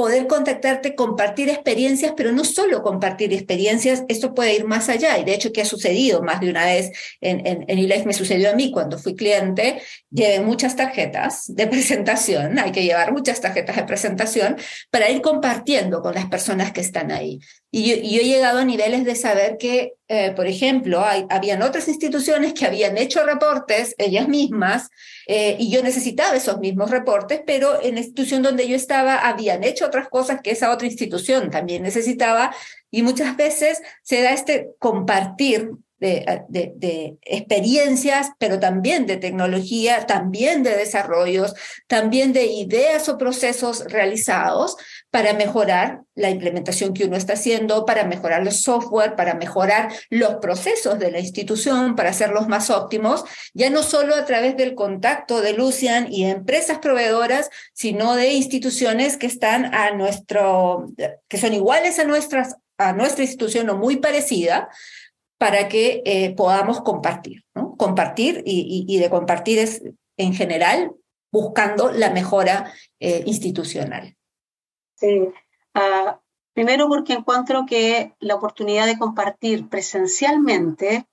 poder 0.00 0.26
contactarte, 0.26 0.94
compartir 0.94 1.50
experiencias, 1.50 2.14
pero 2.16 2.32
no 2.32 2.42
solo 2.42 2.82
compartir 2.82 3.34
experiencias, 3.34 4.02
esto 4.08 4.32
puede 4.32 4.54
ir 4.54 4.64
más 4.64 4.88
allá. 4.88 5.18
Y 5.18 5.24
de 5.24 5.34
hecho, 5.34 5.52
que 5.52 5.60
ha 5.60 5.66
sucedido 5.66 6.22
más 6.22 6.40
de 6.40 6.48
una 6.48 6.64
vez 6.64 6.90
en, 7.20 7.46
en, 7.46 8.06
me 8.06 8.14
sucedió 8.14 8.50
a 8.50 8.54
mí 8.54 8.70
cuando 8.70 8.98
fui 8.98 9.14
cliente, 9.14 9.82
llevé 10.10 10.40
muchas 10.40 10.74
tarjetas 10.74 11.54
de 11.54 11.66
presentación, 11.66 12.58
hay 12.58 12.72
que 12.72 12.82
llevar 12.82 13.12
muchas 13.12 13.42
tarjetas 13.42 13.76
de 13.76 13.82
presentación 13.82 14.56
para 14.90 15.10
ir 15.10 15.20
compartiendo 15.20 16.00
con 16.00 16.14
las 16.14 16.24
personas 16.30 16.72
que 16.72 16.80
están 16.80 17.12
ahí. 17.12 17.38
Y 17.72 17.88
yo, 17.88 18.20
he 18.20 18.24
llegado 18.24 18.58
a 18.58 18.64
niveles 18.64 19.04
de 19.04 19.14
saber 19.14 19.56
que, 19.56 19.92
eh, 20.08 20.32
por 20.34 20.48
ejemplo, 20.48 21.04
hay, 21.04 21.24
habían 21.30 21.62
otras 21.62 21.86
instituciones 21.86 22.52
que 22.52 22.66
habían 22.66 22.98
hecho 22.98 23.24
reportes 23.24 23.94
ellas 23.96 24.26
mismas 24.26 24.88
eh, 25.28 25.56
y 25.58 25.70
yo 25.70 25.80
necesitaba 25.82 26.36
esos 26.36 26.58
mismos 26.58 26.90
reportes, 26.90 27.42
pero 27.46 27.80
en 27.80 27.94
la 27.94 28.00
institución 28.00 28.42
donde 28.42 28.66
yo 28.66 28.74
estaba 28.74 29.28
habían 29.28 29.62
hecho 29.62 29.86
otras 29.86 30.08
cosas 30.08 30.40
que 30.42 30.50
esa 30.50 30.72
otra 30.72 30.88
institución 30.88 31.50
también 31.50 31.84
necesitaba 31.84 32.52
y 32.90 33.02
muchas 33.02 33.36
veces 33.36 33.80
se 34.02 34.20
da 34.20 34.32
este 34.32 34.70
compartir 34.80 35.70
de, 36.00 37.18
experiencias, 37.22 38.30
pero 38.38 38.58
también 38.58 39.06
de 39.06 39.18
tecnología, 39.18 40.06
también 40.06 40.62
de 40.62 40.74
desarrollos, 40.74 41.54
también 41.86 42.32
de 42.32 42.46
ideas 42.46 43.08
o 43.08 43.18
procesos 43.18 43.84
realizados 43.84 44.76
para 45.10 45.34
mejorar 45.34 46.00
la 46.14 46.30
implementación 46.30 46.94
que 46.94 47.04
uno 47.04 47.16
está 47.16 47.34
haciendo, 47.34 47.84
para 47.84 48.04
mejorar 48.04 48.42
el 48.42 48.52
software, 48.52 49.14
para 49.16 49.34
mejorar 49.34 49.92
los 50.08 50.36
procesos 50.36 50.98
de 50.98 51.10
la 51.10 51.20
institución, 51.20 51.96
para 51.96 52.10
hacerlos 52.10 52.48
más 52.48 52.70
óptimos, 52.70 53.24
ya 53.52 53.70
no 53.70 53.82
solo 53.82 54.14
a 54.14 54.24
través 54.24 54.56
del 54.56 54.74
contacto 54.74 55.40
de 55.42 55.52
Lucian 55.52 56.10
y 56.10 56.24
empresas 56.24 56.78
proveedoras, 56.78 57.50
sino 57.74 58.14
de 58.14 58.32
instituciones 58.32 59.16
que 59.16 59.26
están 59.26 59.74
a 59.74 59.92
nuestro, 59.92 60.86
que 61.28 61.38
son 61.38 61.52
iguales 61.52 61.98
a 61.98 62.04
nuestras 62.04 62.56
a 62.80 62.94
nuestra 62.94 63.24
institución 63.24 63.68
o 63.68 63.76
muy 63.76 63.96
parecida, 63.96 64.70
para 65.40 65.70
que 65.70 66.02
eh, 66.04 66.34
podamos 66.36 66.82
compartir, 66.82 67.46
¿no? 67.54 67.74
Compartir 67.78 68.42
y, 68.44 68.98
de 68.98 69.08
compartir 69.08 69.58
es 69.58 69.82
en 70.18 70.34
general 70.34 70.92
buscando 71.32 71.90
la 71.90 72.10
mejora 72.10 72.70
eh, 73.00 73.22
institucional. 73.24 74.18
Sí. 74.96 75.30
Ah, 75.72 76.20
primero 76.52 76.88
porque 76.88 77.14
encuentro 77.14 77.64
que 77.64 78.14
la 78.18 78.34
oportunidad 78.34 78.84
de 78.84 78.98
compartir 78.98 79.66
presencialmente 79.70 81.06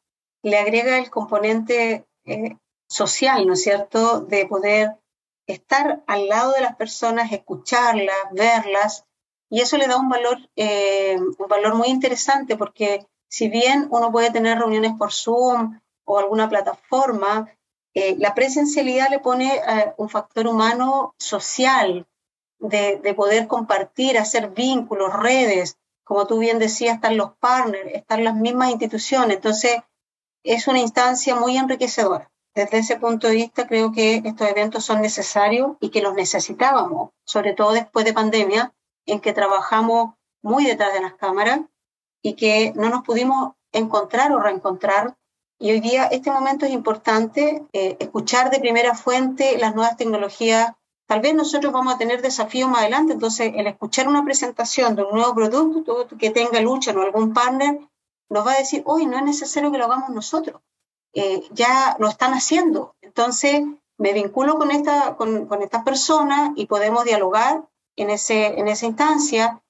le 0.44 0.58
agrega 0.58 0.98
el 0.98 1.10
componente 1.10 2.06
eh, 2.26 2.58
social, 2.90 3.48
¿no 3.48 3.54
es 3.54 3.64
cierto?, 3.64 4.20
de 4.20 4.46
poder 4.46 4.98
estar 5.46 6.04
al 6.06 6.28
lado 6.28 6.52
de 6.52 6.62
las 6.64 6.76
personas, 6.76 7.32
escucharlas, 7.32 8.18
verlas, 8.34 9.06
y 9.50 9.62
eso 9.62 9.78
le 9.78 9.88
da 9.88 9.96
un 9.96 10.10
valor, 10.10 10.38
un 10.58 11.48
valor 11.48 11.76
muy 11.76 11.88
interesante 11.88 12.58
porque 12.58 13.08
si 13.30 13.50
bien 13.50 13.88
uno 13.92 14.12
puede 14.12 14.32
tener 14.32 14.58
reuniones 14.58 14.94
por 14.98 15.12
Zoom 15.12 15.80
o 16.06 16.18
alguna 16.18 16.50
plataforma, 16.50 17.52
eh, 17.94 18.16
la 18.18 18.36
presencialidad 18.36 19.10
le 19.10 19.20
pone 19.20 19.56
eh, 19.56 19.94
un 19.98 20.10
factor 20.10 20.48
humano 20.48 21.16
social, 21.18 22.08
de, 22.60 23.14
poder 23.16 23.48
compartir, 23.48 24.18
hacer 24.18 24.50
vínculos, 24.50 25.14
redes, 25.14 25.78
como 26.04 26.26
tú 26.26 26.40
bien 26.40 26.60
decías, 26.60 26.96
están 26.96 27.18
los 27.18 27.34
partners, 27.34 27.92
están 27.94 28.24
las 28.24 28.36
mismas 28.36 28.72
instituciones. 28.72 29.38
Entonces, 29.38 29.82
es 30.44 30.68
una 30.68 30.80
instancia 30.80 31.36
muy 31.36 31.58
enriquecedora. 31.58 32.32
Desde 32.56 32.80
ese 32.80 32.96
punto 32.98 33.28
de 33.28 33.36
vista, 33.36 33.68
creo 33.68 33.92
que 33.92 34.22
estos 34.24 34.50
eventos 34.50 34.86
son 34.86 35.02
necesarios 35.02 35.78
y 35.80 35.90
que 35.90 36.02
los 36.02 36.16
necesitábamos, 36.16 37.12
sobre 37.24 37.54
todo 37.54 37.74
después 37.74 38.06
de 38.06 38.14
pandemia, 38.14 38.74
en 39.06 39.20
que 39.20 39.34
trabajamos 39.34 40.16
muy 40.42 40.66
detrás 40.66 40.94
de 40.94 41.02
las 41.02 41.14
cámaras 41.14 41.60
y 42.22 42.34
que 42.34 42.74
no 42.76 42.90
nos 42.90 43.04
pudimos 43.04 43.54
encontrar 43.72 44.32
o 44.32 44.40
reencontrar. 44.40 45.16
Y 45.60 45.72
hoy 45.72 45.80
día 45.80 46.06
este 46.06 46.32
momento 46.32 46.66
es 46.66 46.72
importante, 46.72 47.64
eh, 47.74 47.98
escuchar 48.00 48.50
de 48.52 48.60
primera 48.60 48.96
fuente 48.96 49.58
las 49.58 49.76
nuevas 49.76 49.98
tecnologías 49.98 50.74
tal 51.08 51.22
vez 51.22 51.34
nosotros 51.34 51.74
vamos 51.74 51.96
a 51.96 51.98
tener 51.98 52.22
desafíos 52.22 52.70
más 52.70 52.82
adelante, 52.82 53.14
entonces 53.14 53.54
el 53.56 53.66
escuchar 53.66 54.08
una 54.08 54.24
presentación 54.24 54.96
de 54.96 55.04
un 55.04 55.16
nuevo 55.16 55.34
producto 55.34 56.06
que 56.20 56.30
tenga 56.30 56.60
lucha 56.60 56.92
o 56.92 57.02
algún 57.02 57.34
partner, 57.34 57.80
nos 58.30 58.46
va 58.46 58.52
a 58.52 58.58
decir, 58.58 58.84
hoy 58.86 59.06
no 59.06 59.18
es 59.18 59.24
necesario 59.24 59.72
que 59.72 59.78
lo 59.78 59.86
hagamos 59.86 60.10
nosotros, 60.10 60.62
eh, 61.14 61.44
ya 61.52 61.96
lo 61.98 62.10
están 62.10 62.34
haciendo. 62.34 62.96
Entonces 63.02 63.64
me 63.98 64.12
vinculo 64.12 64.58
con 64.58 64.70
esta, 64.70 65.16
con, 65.16 65.48
con 65.48 65.62
esta 65.62 65.86
persona 65.86 66.52
y 66.58 66.66
podemos 66.66 67.06
dialogar 67.06 67.66
en, 67.96 68.10
ese, 68.10 68.60
en 68.60 68.68
esa 68.68 68.86
instancia 68.86 69.64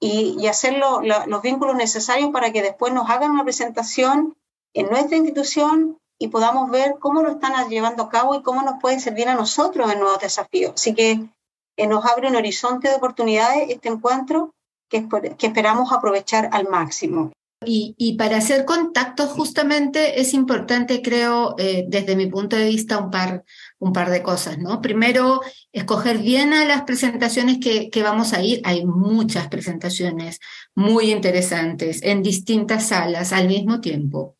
y, 0.00 0.36
y 0.38 0.46
hacer 0.46 0.74
los 0.76 1.42
vínculos 1.42 1.76
necesarios 1.76 2.30
para 2.30 2.52
que 2.52 2.62
después 2.62 2.92
nos 2.92 3.08
hagan 3.08 3.30
una 3.30 3.44
presentación 3.44 4.36
en 4.74 4.88
nuestra 4.88 5.16
institución 5.16 5.98
y 6.18 6.28
podamos 6.28 6.70
ver 6.70 6.96
cómo 6.98 7.22
lo 7.22 7.32
están 7.32 7.68
llevando 7.68 8.04
a 8.04 8.08
cabo 8.08 8.34
y 8.34 8.42
cómo 8.42 8.62
nos 8.62 8.80
puede 8.80 9.00
servir 9.00 9.28
a 9.28 9.34
nosotros 9.34 9.90
en 9.92 10.00
nuevos 10.00 10.20
desafíos. 10.20 10.72
Así 10.74 10.94
que 10.94 11.28
eh, 11.76 11.86
nos 11.86 12.04
abre 12.04 12.28
un 12.28 12.36
horizonte 12.36 12.88
de 12.88 12.94
oportunidades 12.94 13.70
este 13.70 13.88
encuentro 13.88 14.54
que, 14.88 15.08
que 15.38 15.46
esperamos 15.46 15.92
aprovechar 15.92 16.50
al 16.52 16.68
máximo. 16.68 17.32
Y, 17.66 18.16
para 18.18 18.36
hacer 18.36 18.64
contactos 18.64 19.30
justamente 19.30 20.20
es 20.20 20.34
importante, 20.34 21.00
creo, 21.02 21.54
eh, 21.58 21.86
desde 21.88 22.16
mi 22.16 22.26
punto 22.26 22.56
de 22.56 22.66
vista, 22.66 22.98
un 22.98 23.10
par, 23.10 23.44
un 23.84 23.92
par 23.92 24.10
de 24.10 24.22
cosas, 24.22 24.58
¿no? 24.58 24.80
Primero, 24.80 25.40
escoger 25.72 26.18
bien 26.18 26.52
a 26.52 26.64
las 26.64 26.82
presentaciones 26.82 27.58
que, 27.60 27.90
que 27.90 28.02
vamos 28.02 28.32
a 28.32 28.42
ir. 28.42 28.60
Hay 28.64 28.84
muchas 28.84 29.48
presentaciones 29.48 30.40
muy 30.74 31.10
interesantes 31.10 32.02
en 32.02 32.22
distintas 32.22 32.88
salas 32.88 33.32
al 33.32 33.48
mismo 33.48 33.80
tiempo 33.80 34.36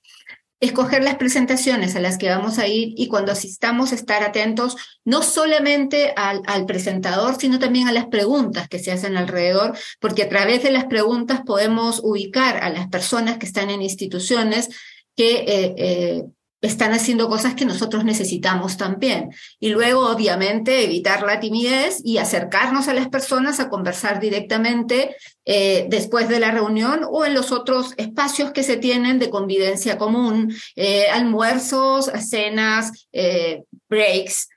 escoger 0.65 1.03
las 1.03 1.17
presentaciones 1.17 1.95
a 1.95 2.01
las 2.01 2.19
que 2.19 2.29
vamos 2.29 2.59
a 2.59 2.67
ir 2.67 2.95
y 2.97 3.09
cuando 3.09 3.33
asistamos 3.33 3.93
estar 3.93 4.23
atentos 4.23 4.77
no 5.05 5.23
solamente 5.23 6.13
al, 6.17 6.67
presentador, 6.67 7.37
sino 7.39 7.59
también 7.59 7.89
a 7.89 7.93
las 7.93 8.07
preguntas 8.07 8.69
que 8.69 8.79
se 8.79 8.93
hacen 8.93 9.17
alrededor, 9.17 9.77
porque 10.01 10.23
a 10.23 10.29
través 10.29 10.63
de 10.63 10.71
las 10.71 10.87
preguntas 10.87 11.43
podemos 11.45 12.01
ubicar 12.03 12.63
a 12.63 12.71
las 12.71 12.89
personas 12.89 13.39
que 13.39 13.47
están 13.47 13.71
en 13.71 13.83
instituciones 13.83 14.71
que 15.17 15.45
eh, 15.47 15.75
eh, 15.77 16.25
están 16.67 16.93
haciendo 16.93 17.29
cosas 17.29 17.55
que 17.55 17.65
nosotros 17.65 18.05
necesitamos 18.05 18.77
también. 18.77 19.31
Y 19.61 19.71
luego, 19.71 20.09
obviamente, 20.09 20.85
evitar 20.85 21.23
la 21.23 21.41
timidez 21.41 22.01
y 22.05 22.19
acercarnos 22.19 22.89
a 22.89 22.95
las 22.95 23.09
personas 23.09 23.61
a 23.61 23.69
conversar 23.69 24.21
directamente 24.21 25.17
eh, 25.45 25.87
después 25.89 26.29
de 26.29 26.41
la 26.41 26.51
reunión 26.51 27.01
o 27.11 27.25
en 27.25 27.35
los 27.35 27.53
otros 27.53 27.95
espacios 27.97 28.53
que 28.53 28.63
se 28.63 28.77
tienen 28.77 29.19
de 29.19 29.31
convivencia 29.31 29.99
común, 29.99 30.55
eh, 30.77 31.07
almuerzos, 31.13 32.11
cenas, 32.29 33.09
eh, 33.13 33.65
breaks. 33.89 34.49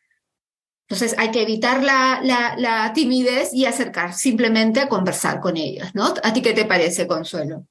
Entonces 0.89 1.15
hay 1.17 1.31
que 1.31 1.41
evitar 1.41 1.83
la, 1.83 2.21
la, 2.23 2.55
la 2.57 2.93
timidez 2.93 3.53
y 3.53 3.65
acercar 3.65 4.13
simplemente 4.13 4.79
a 4.79 4.87
conversar 4.87 5.41
con 5.41 5.57
ellas, 5.57 5.93
¿no? 5.93 6.13
¿A 6.23 6.31
ti 6.31 6.41
qué 6.41 6.53
te 6.53 6.63
parece, 6.63 7.05
Consuelo? 7.05 7.65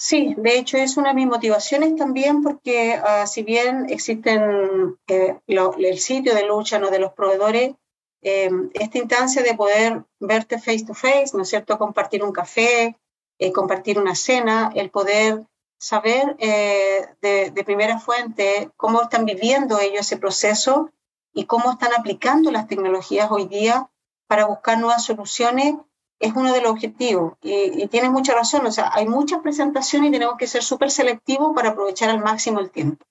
Sí, 0.00 0.36
de 0.38 0.56
hecho 0.56 0.76
es 0.78 0.96
una 0.96 1.08
de 1.08 1.16
mis 1.16 1.26
motivaciones 1.26 1.96
también 1.96 2.40
porque 2.44 2.92
ah, 3.04 3.26
si 3.26 3.42
bien 3.42 3.86
existen 3.90 4.96
eh, 5.08 5.40
el 5.48 5.98
sitio 5.98 6.36
de 6.36 6.46
lucha 6.46 6.78
¿no? 6.78 6.90
de 6.90 7.00
los 7.00 7.14
proveedores, 7.14 7.74
em, 8.22 8.70
esta 8.74 8.98
instancia 8.98 9.42
de 9.42 9.54
poder 9.56 10.04
verte 10.20 10.60
face 10.60 10.84
to 10.86 10.94
face, 10.94 11.30
¿no 11.34 11.42
es 11.42 11.48
cierto? 11.48 11.76
Compartir 11.78 12.22
un 12.22 12.30
café, 12.30 12.96
eh, 13.40 13.52
compartir 13.52 13.98
una 13.98 14.14
cena, 14.14 14.70
el 14.72 14.90
poder 14.90 15.44
saber 15.80 16.36
eh, 16.38 17.08
de, 17.20 17.50
de, 17.50 17.64
primera 17.64 17.98
fuente 17.98 18.70
cómo 18.76 19.02
están 19.02 19.24
viviendo 19.24 19.80
ellos 19.80 20.02
ese 20.02 20.16
proceso 20.16 20.92
y 21.34 21.46
cómo 21.46 21.72
están 21.72 21.92
aplicando 21.98 22.52
las 22.52 22.68
tecnologías 22.68 23.32
hoy 23.32 23.46
día 23.48 23.90
para 24.28 24.46
buscar 24.46 24.78
nuevas 24.78 25.04
soluciones 25.04 25.74
es 26.18 26.32
uno 26.34 26.52
de 26.52 26.60
los 26.60 26.72
objetivos. 26.72 27.34
Y, 27.42 27.86
tienes 27.88 28.10
mucha 28.10 28.34
razón, 28.34 28.66
o 28.66 28.72
sea, 28.72 28.90
hay 28.92 29.06
muchas 29.06 29.40
presentaciones 29.40 30.08
y 30.08 30.12
tenemos 30.12 30.36
que 30.36 30.46
ser 30.46 30.62
súper 30.62 30.90
selectivos 30.90 31.52
para 31.54 31.70
aprovechar 31.70 32.10
al 32.10 32.22
máximo 32.22 32.60
el 32.60 32.70
tiempo, 32.70 33.04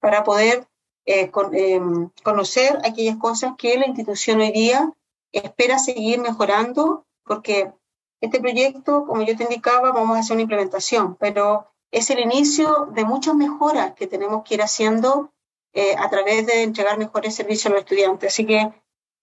para 0.00 0.24
poder 0.24 0.66
eh, 1.06 1.30
em, 1.52 2.10
conocer 2.22 2.78
aquellas 2.84 3.16
cosas 3.16 3.54
que 3.56 3.78
la 3.78 3.86
institución 3.86 4.40
hoy 4.40 4.52
día 4.52 4.92
espera 5.32 5.78
seguir 5.78 6.20
mejorando, 6.20 7.06
porque 7.24 7.72
este 8.20 8.40
proyecto, 8.40 9.06
como 9.06 9.22
yo 9.22 9.36
te 9.36 9.44
indicaba, 9.44 9.92
vamos 9.92 10.16
a 10.16 10.20
hacer 10.20 10.34
una 10.34 10.42
implementación, 10.42 11.16
pero 11.16 11.66
es 11.90 12.10
el 12.10 12.18
inicio 12.18 12.88
de 12.92 13.04
muchas 13.04 13.34
mejoras 13.34 13.94
que 13.94 14.06
tenemos 14.06 14.42
que 14.44 14.54
ir 14.54 14.62
haciendo 14.62 15.32
eh, 15.72 15.94
a 15.96 16.10
través 16.10 16.46
de 16.46 16.62
entregar 16.62 16.98
mejores 16.98 17.34
servicios 17.34 17.66
a 17.66 17.70
los 17.70 17.80
estudiantes. 17.80 18.32
Así 18.32 18.44
que 18.44 18.72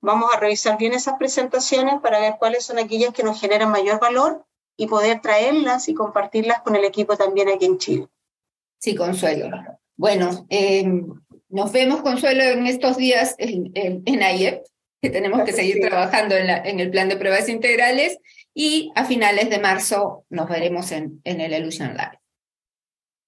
Vamos 0.06 0.30
a 0.32 0.40
revisar 0.40 0.78
bien 0.78 0.94
esas 0.94 1.16
presentaciones 1.18 1.96
para 2.00 2.20
ver 2.20 2.36
cuáles 2.38 2.64
son 2.64 2.78
aquellas 2.78 3.12
que 3.12 3.24
nos 3.24 3.42
generan 3.42 3.72
mayor 3.72 4.00
valor 4.00 4.46
y 4.78 4.86
poder 4.86 5.20
traerlas 5.20 5.90
y 5.90 5.96
compartirlas 5.96 6.62
con 6.62 6.76
el 6.76 6.86
equipo 6.86 7.18
también 7.18 7.50
aquí 7.50 7.66
en 7.66 7.80
Chile. 7.80 8.08
Sí, 8.78 8.94
Consuelo. 8.94 9.50
Bueno, 9.98 10.46
em, 10.50 11.08
nos 11.50 11.72
vemos, 11.72 12.04
Consuelo, 12.04 12.44
en 12.44 12.68
estos 12.68 12.98
días 12.98 13.34
en, 13.40 13.72
en, 13.74 14.22
AIEP, 14.22 14.64
que 15.02 15.10
tenemos 15.10 15.44
que 15.44 15.54
seguir 15.54 15.80
trabajando 15.82 16.36
en, 16.36 16.48
la, 16.48 16.58
en, 16.58 16.80
el 16.80 16.92
plan 16.92 17.10
de 17.10 17.18
pruebas 17.18 17.50
integrales, 17.50 18.20
y 18.54 18.92
a 18.94 19.06
finales 19.06 19.50
de 19.50 19.58
marzo 19.58 20.24
nos 20.30 20.48
veremos 20.48 20.92
en, 20.92 21.20
en 21.24 21.42
el 21.42 21.52
Illusion 21.52 21.94
Live. 21.94 22.20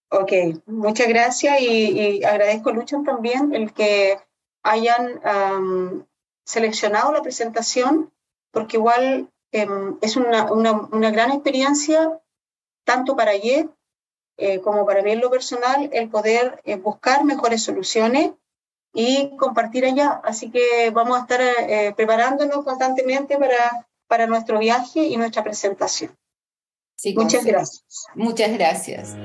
Ok, 0.09 0.31
muchas 0.67 1.07
gracias 1.07 1.59
y, 1.59 2.23
agradezco, 2.23 2.71
Luchan, 2.71 3.03
también 3.03 3.55
el 3.55 3.73
que 3.73 4.17
hayan 4.61 5.19
seleccionado 6.47 7.11
la 7.11 7.21
presentación 7.21 8.11
porque 8.51 8.77
igual 8.77 9.29
em, 9.51 9.97
es 10.01 10.15
una, 10.15 10.51
una, 10.51 11.11
gran 11.11 11.31
experiencia 11.31 12.19
tanto 12.85 13.15
para 13.15 13.31
ayer 13.31 13.69
eh, 14.37 14.61
como 14.61 14.85
para 14.85 15.01
mí 15.01 15.11
en 15.11 15.19
lo 15.19 15.29
personal 15.29 15.89
el 15.91 16.09
poder 16.09 16.61
eh, 16.63 16.77
buscar 16.77 17.25
mejores 17.25 17.63
soluciones 17.63 18.31
y 18.93 19.35
compartir 19.37 19.85
allá. 19.85 20.21
Así 20.23 20.49
que 20.49 20.89
vamos 20.91 21.17
a 21.17 21.21
estar 21.21 21.41
eh, 21.41 21.93
preparándonos 21.95 22.63
constantemente 22.63 23.37
para, 23.37 23.87
para 24.07 24.25
nuestro 24.25 24.57
viaje 24.59 25.03
y 25.03 25.17
nuestra 25.17 25.43
presentación. 25.43 26.17
Muchas 27.15 27.45
gracias. 27.45 28.07
Muchas 28.15 28.51
gracias. 28.53 29.15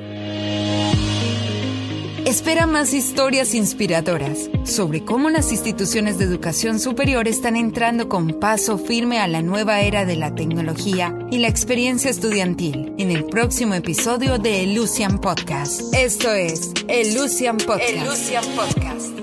Espera 2.32 2.66
más 2.66 2.94
historias 2.94 3.52
inspiradoras 3.52 4.48
sobre 4.64 5.04
cómo 5.04 5.28
las 5.28 5.52
instituciones 5.52 6.16
de 6.16 6.24
educación 6.24 6.80
superior 6.80 7.28
están 7.28 7.56
entrando 7.56 8.08
con 8.08 8.40
paso 8.40 8.78
firme 8.78 9.18
a 9.18 9.28
la 9.28 9.42
nueva 9.42 9.82
era 9.82 10.06
de 10.06 10.16
la 10.16 10.34
tecnología 10.34 11.14
y 11.30 11.40
la 11.40 11.48
experiencia 11.48 12.10
estudiantil 12.10 12.94
en 12.96 13.10
el 13.10 13.26
próximo 13.26 13.74
episodio 13.74 14.38
de 14.38 14.66
Lucian 14.66 15.20
Podcast. 15.20 15.94
Esto 15.94 16.32
es 16.32 16.72
el 16.88 17.14
Lucian 17.14 17.58
Podcast. 17.58 18.46
Podcast. 18.56 19.21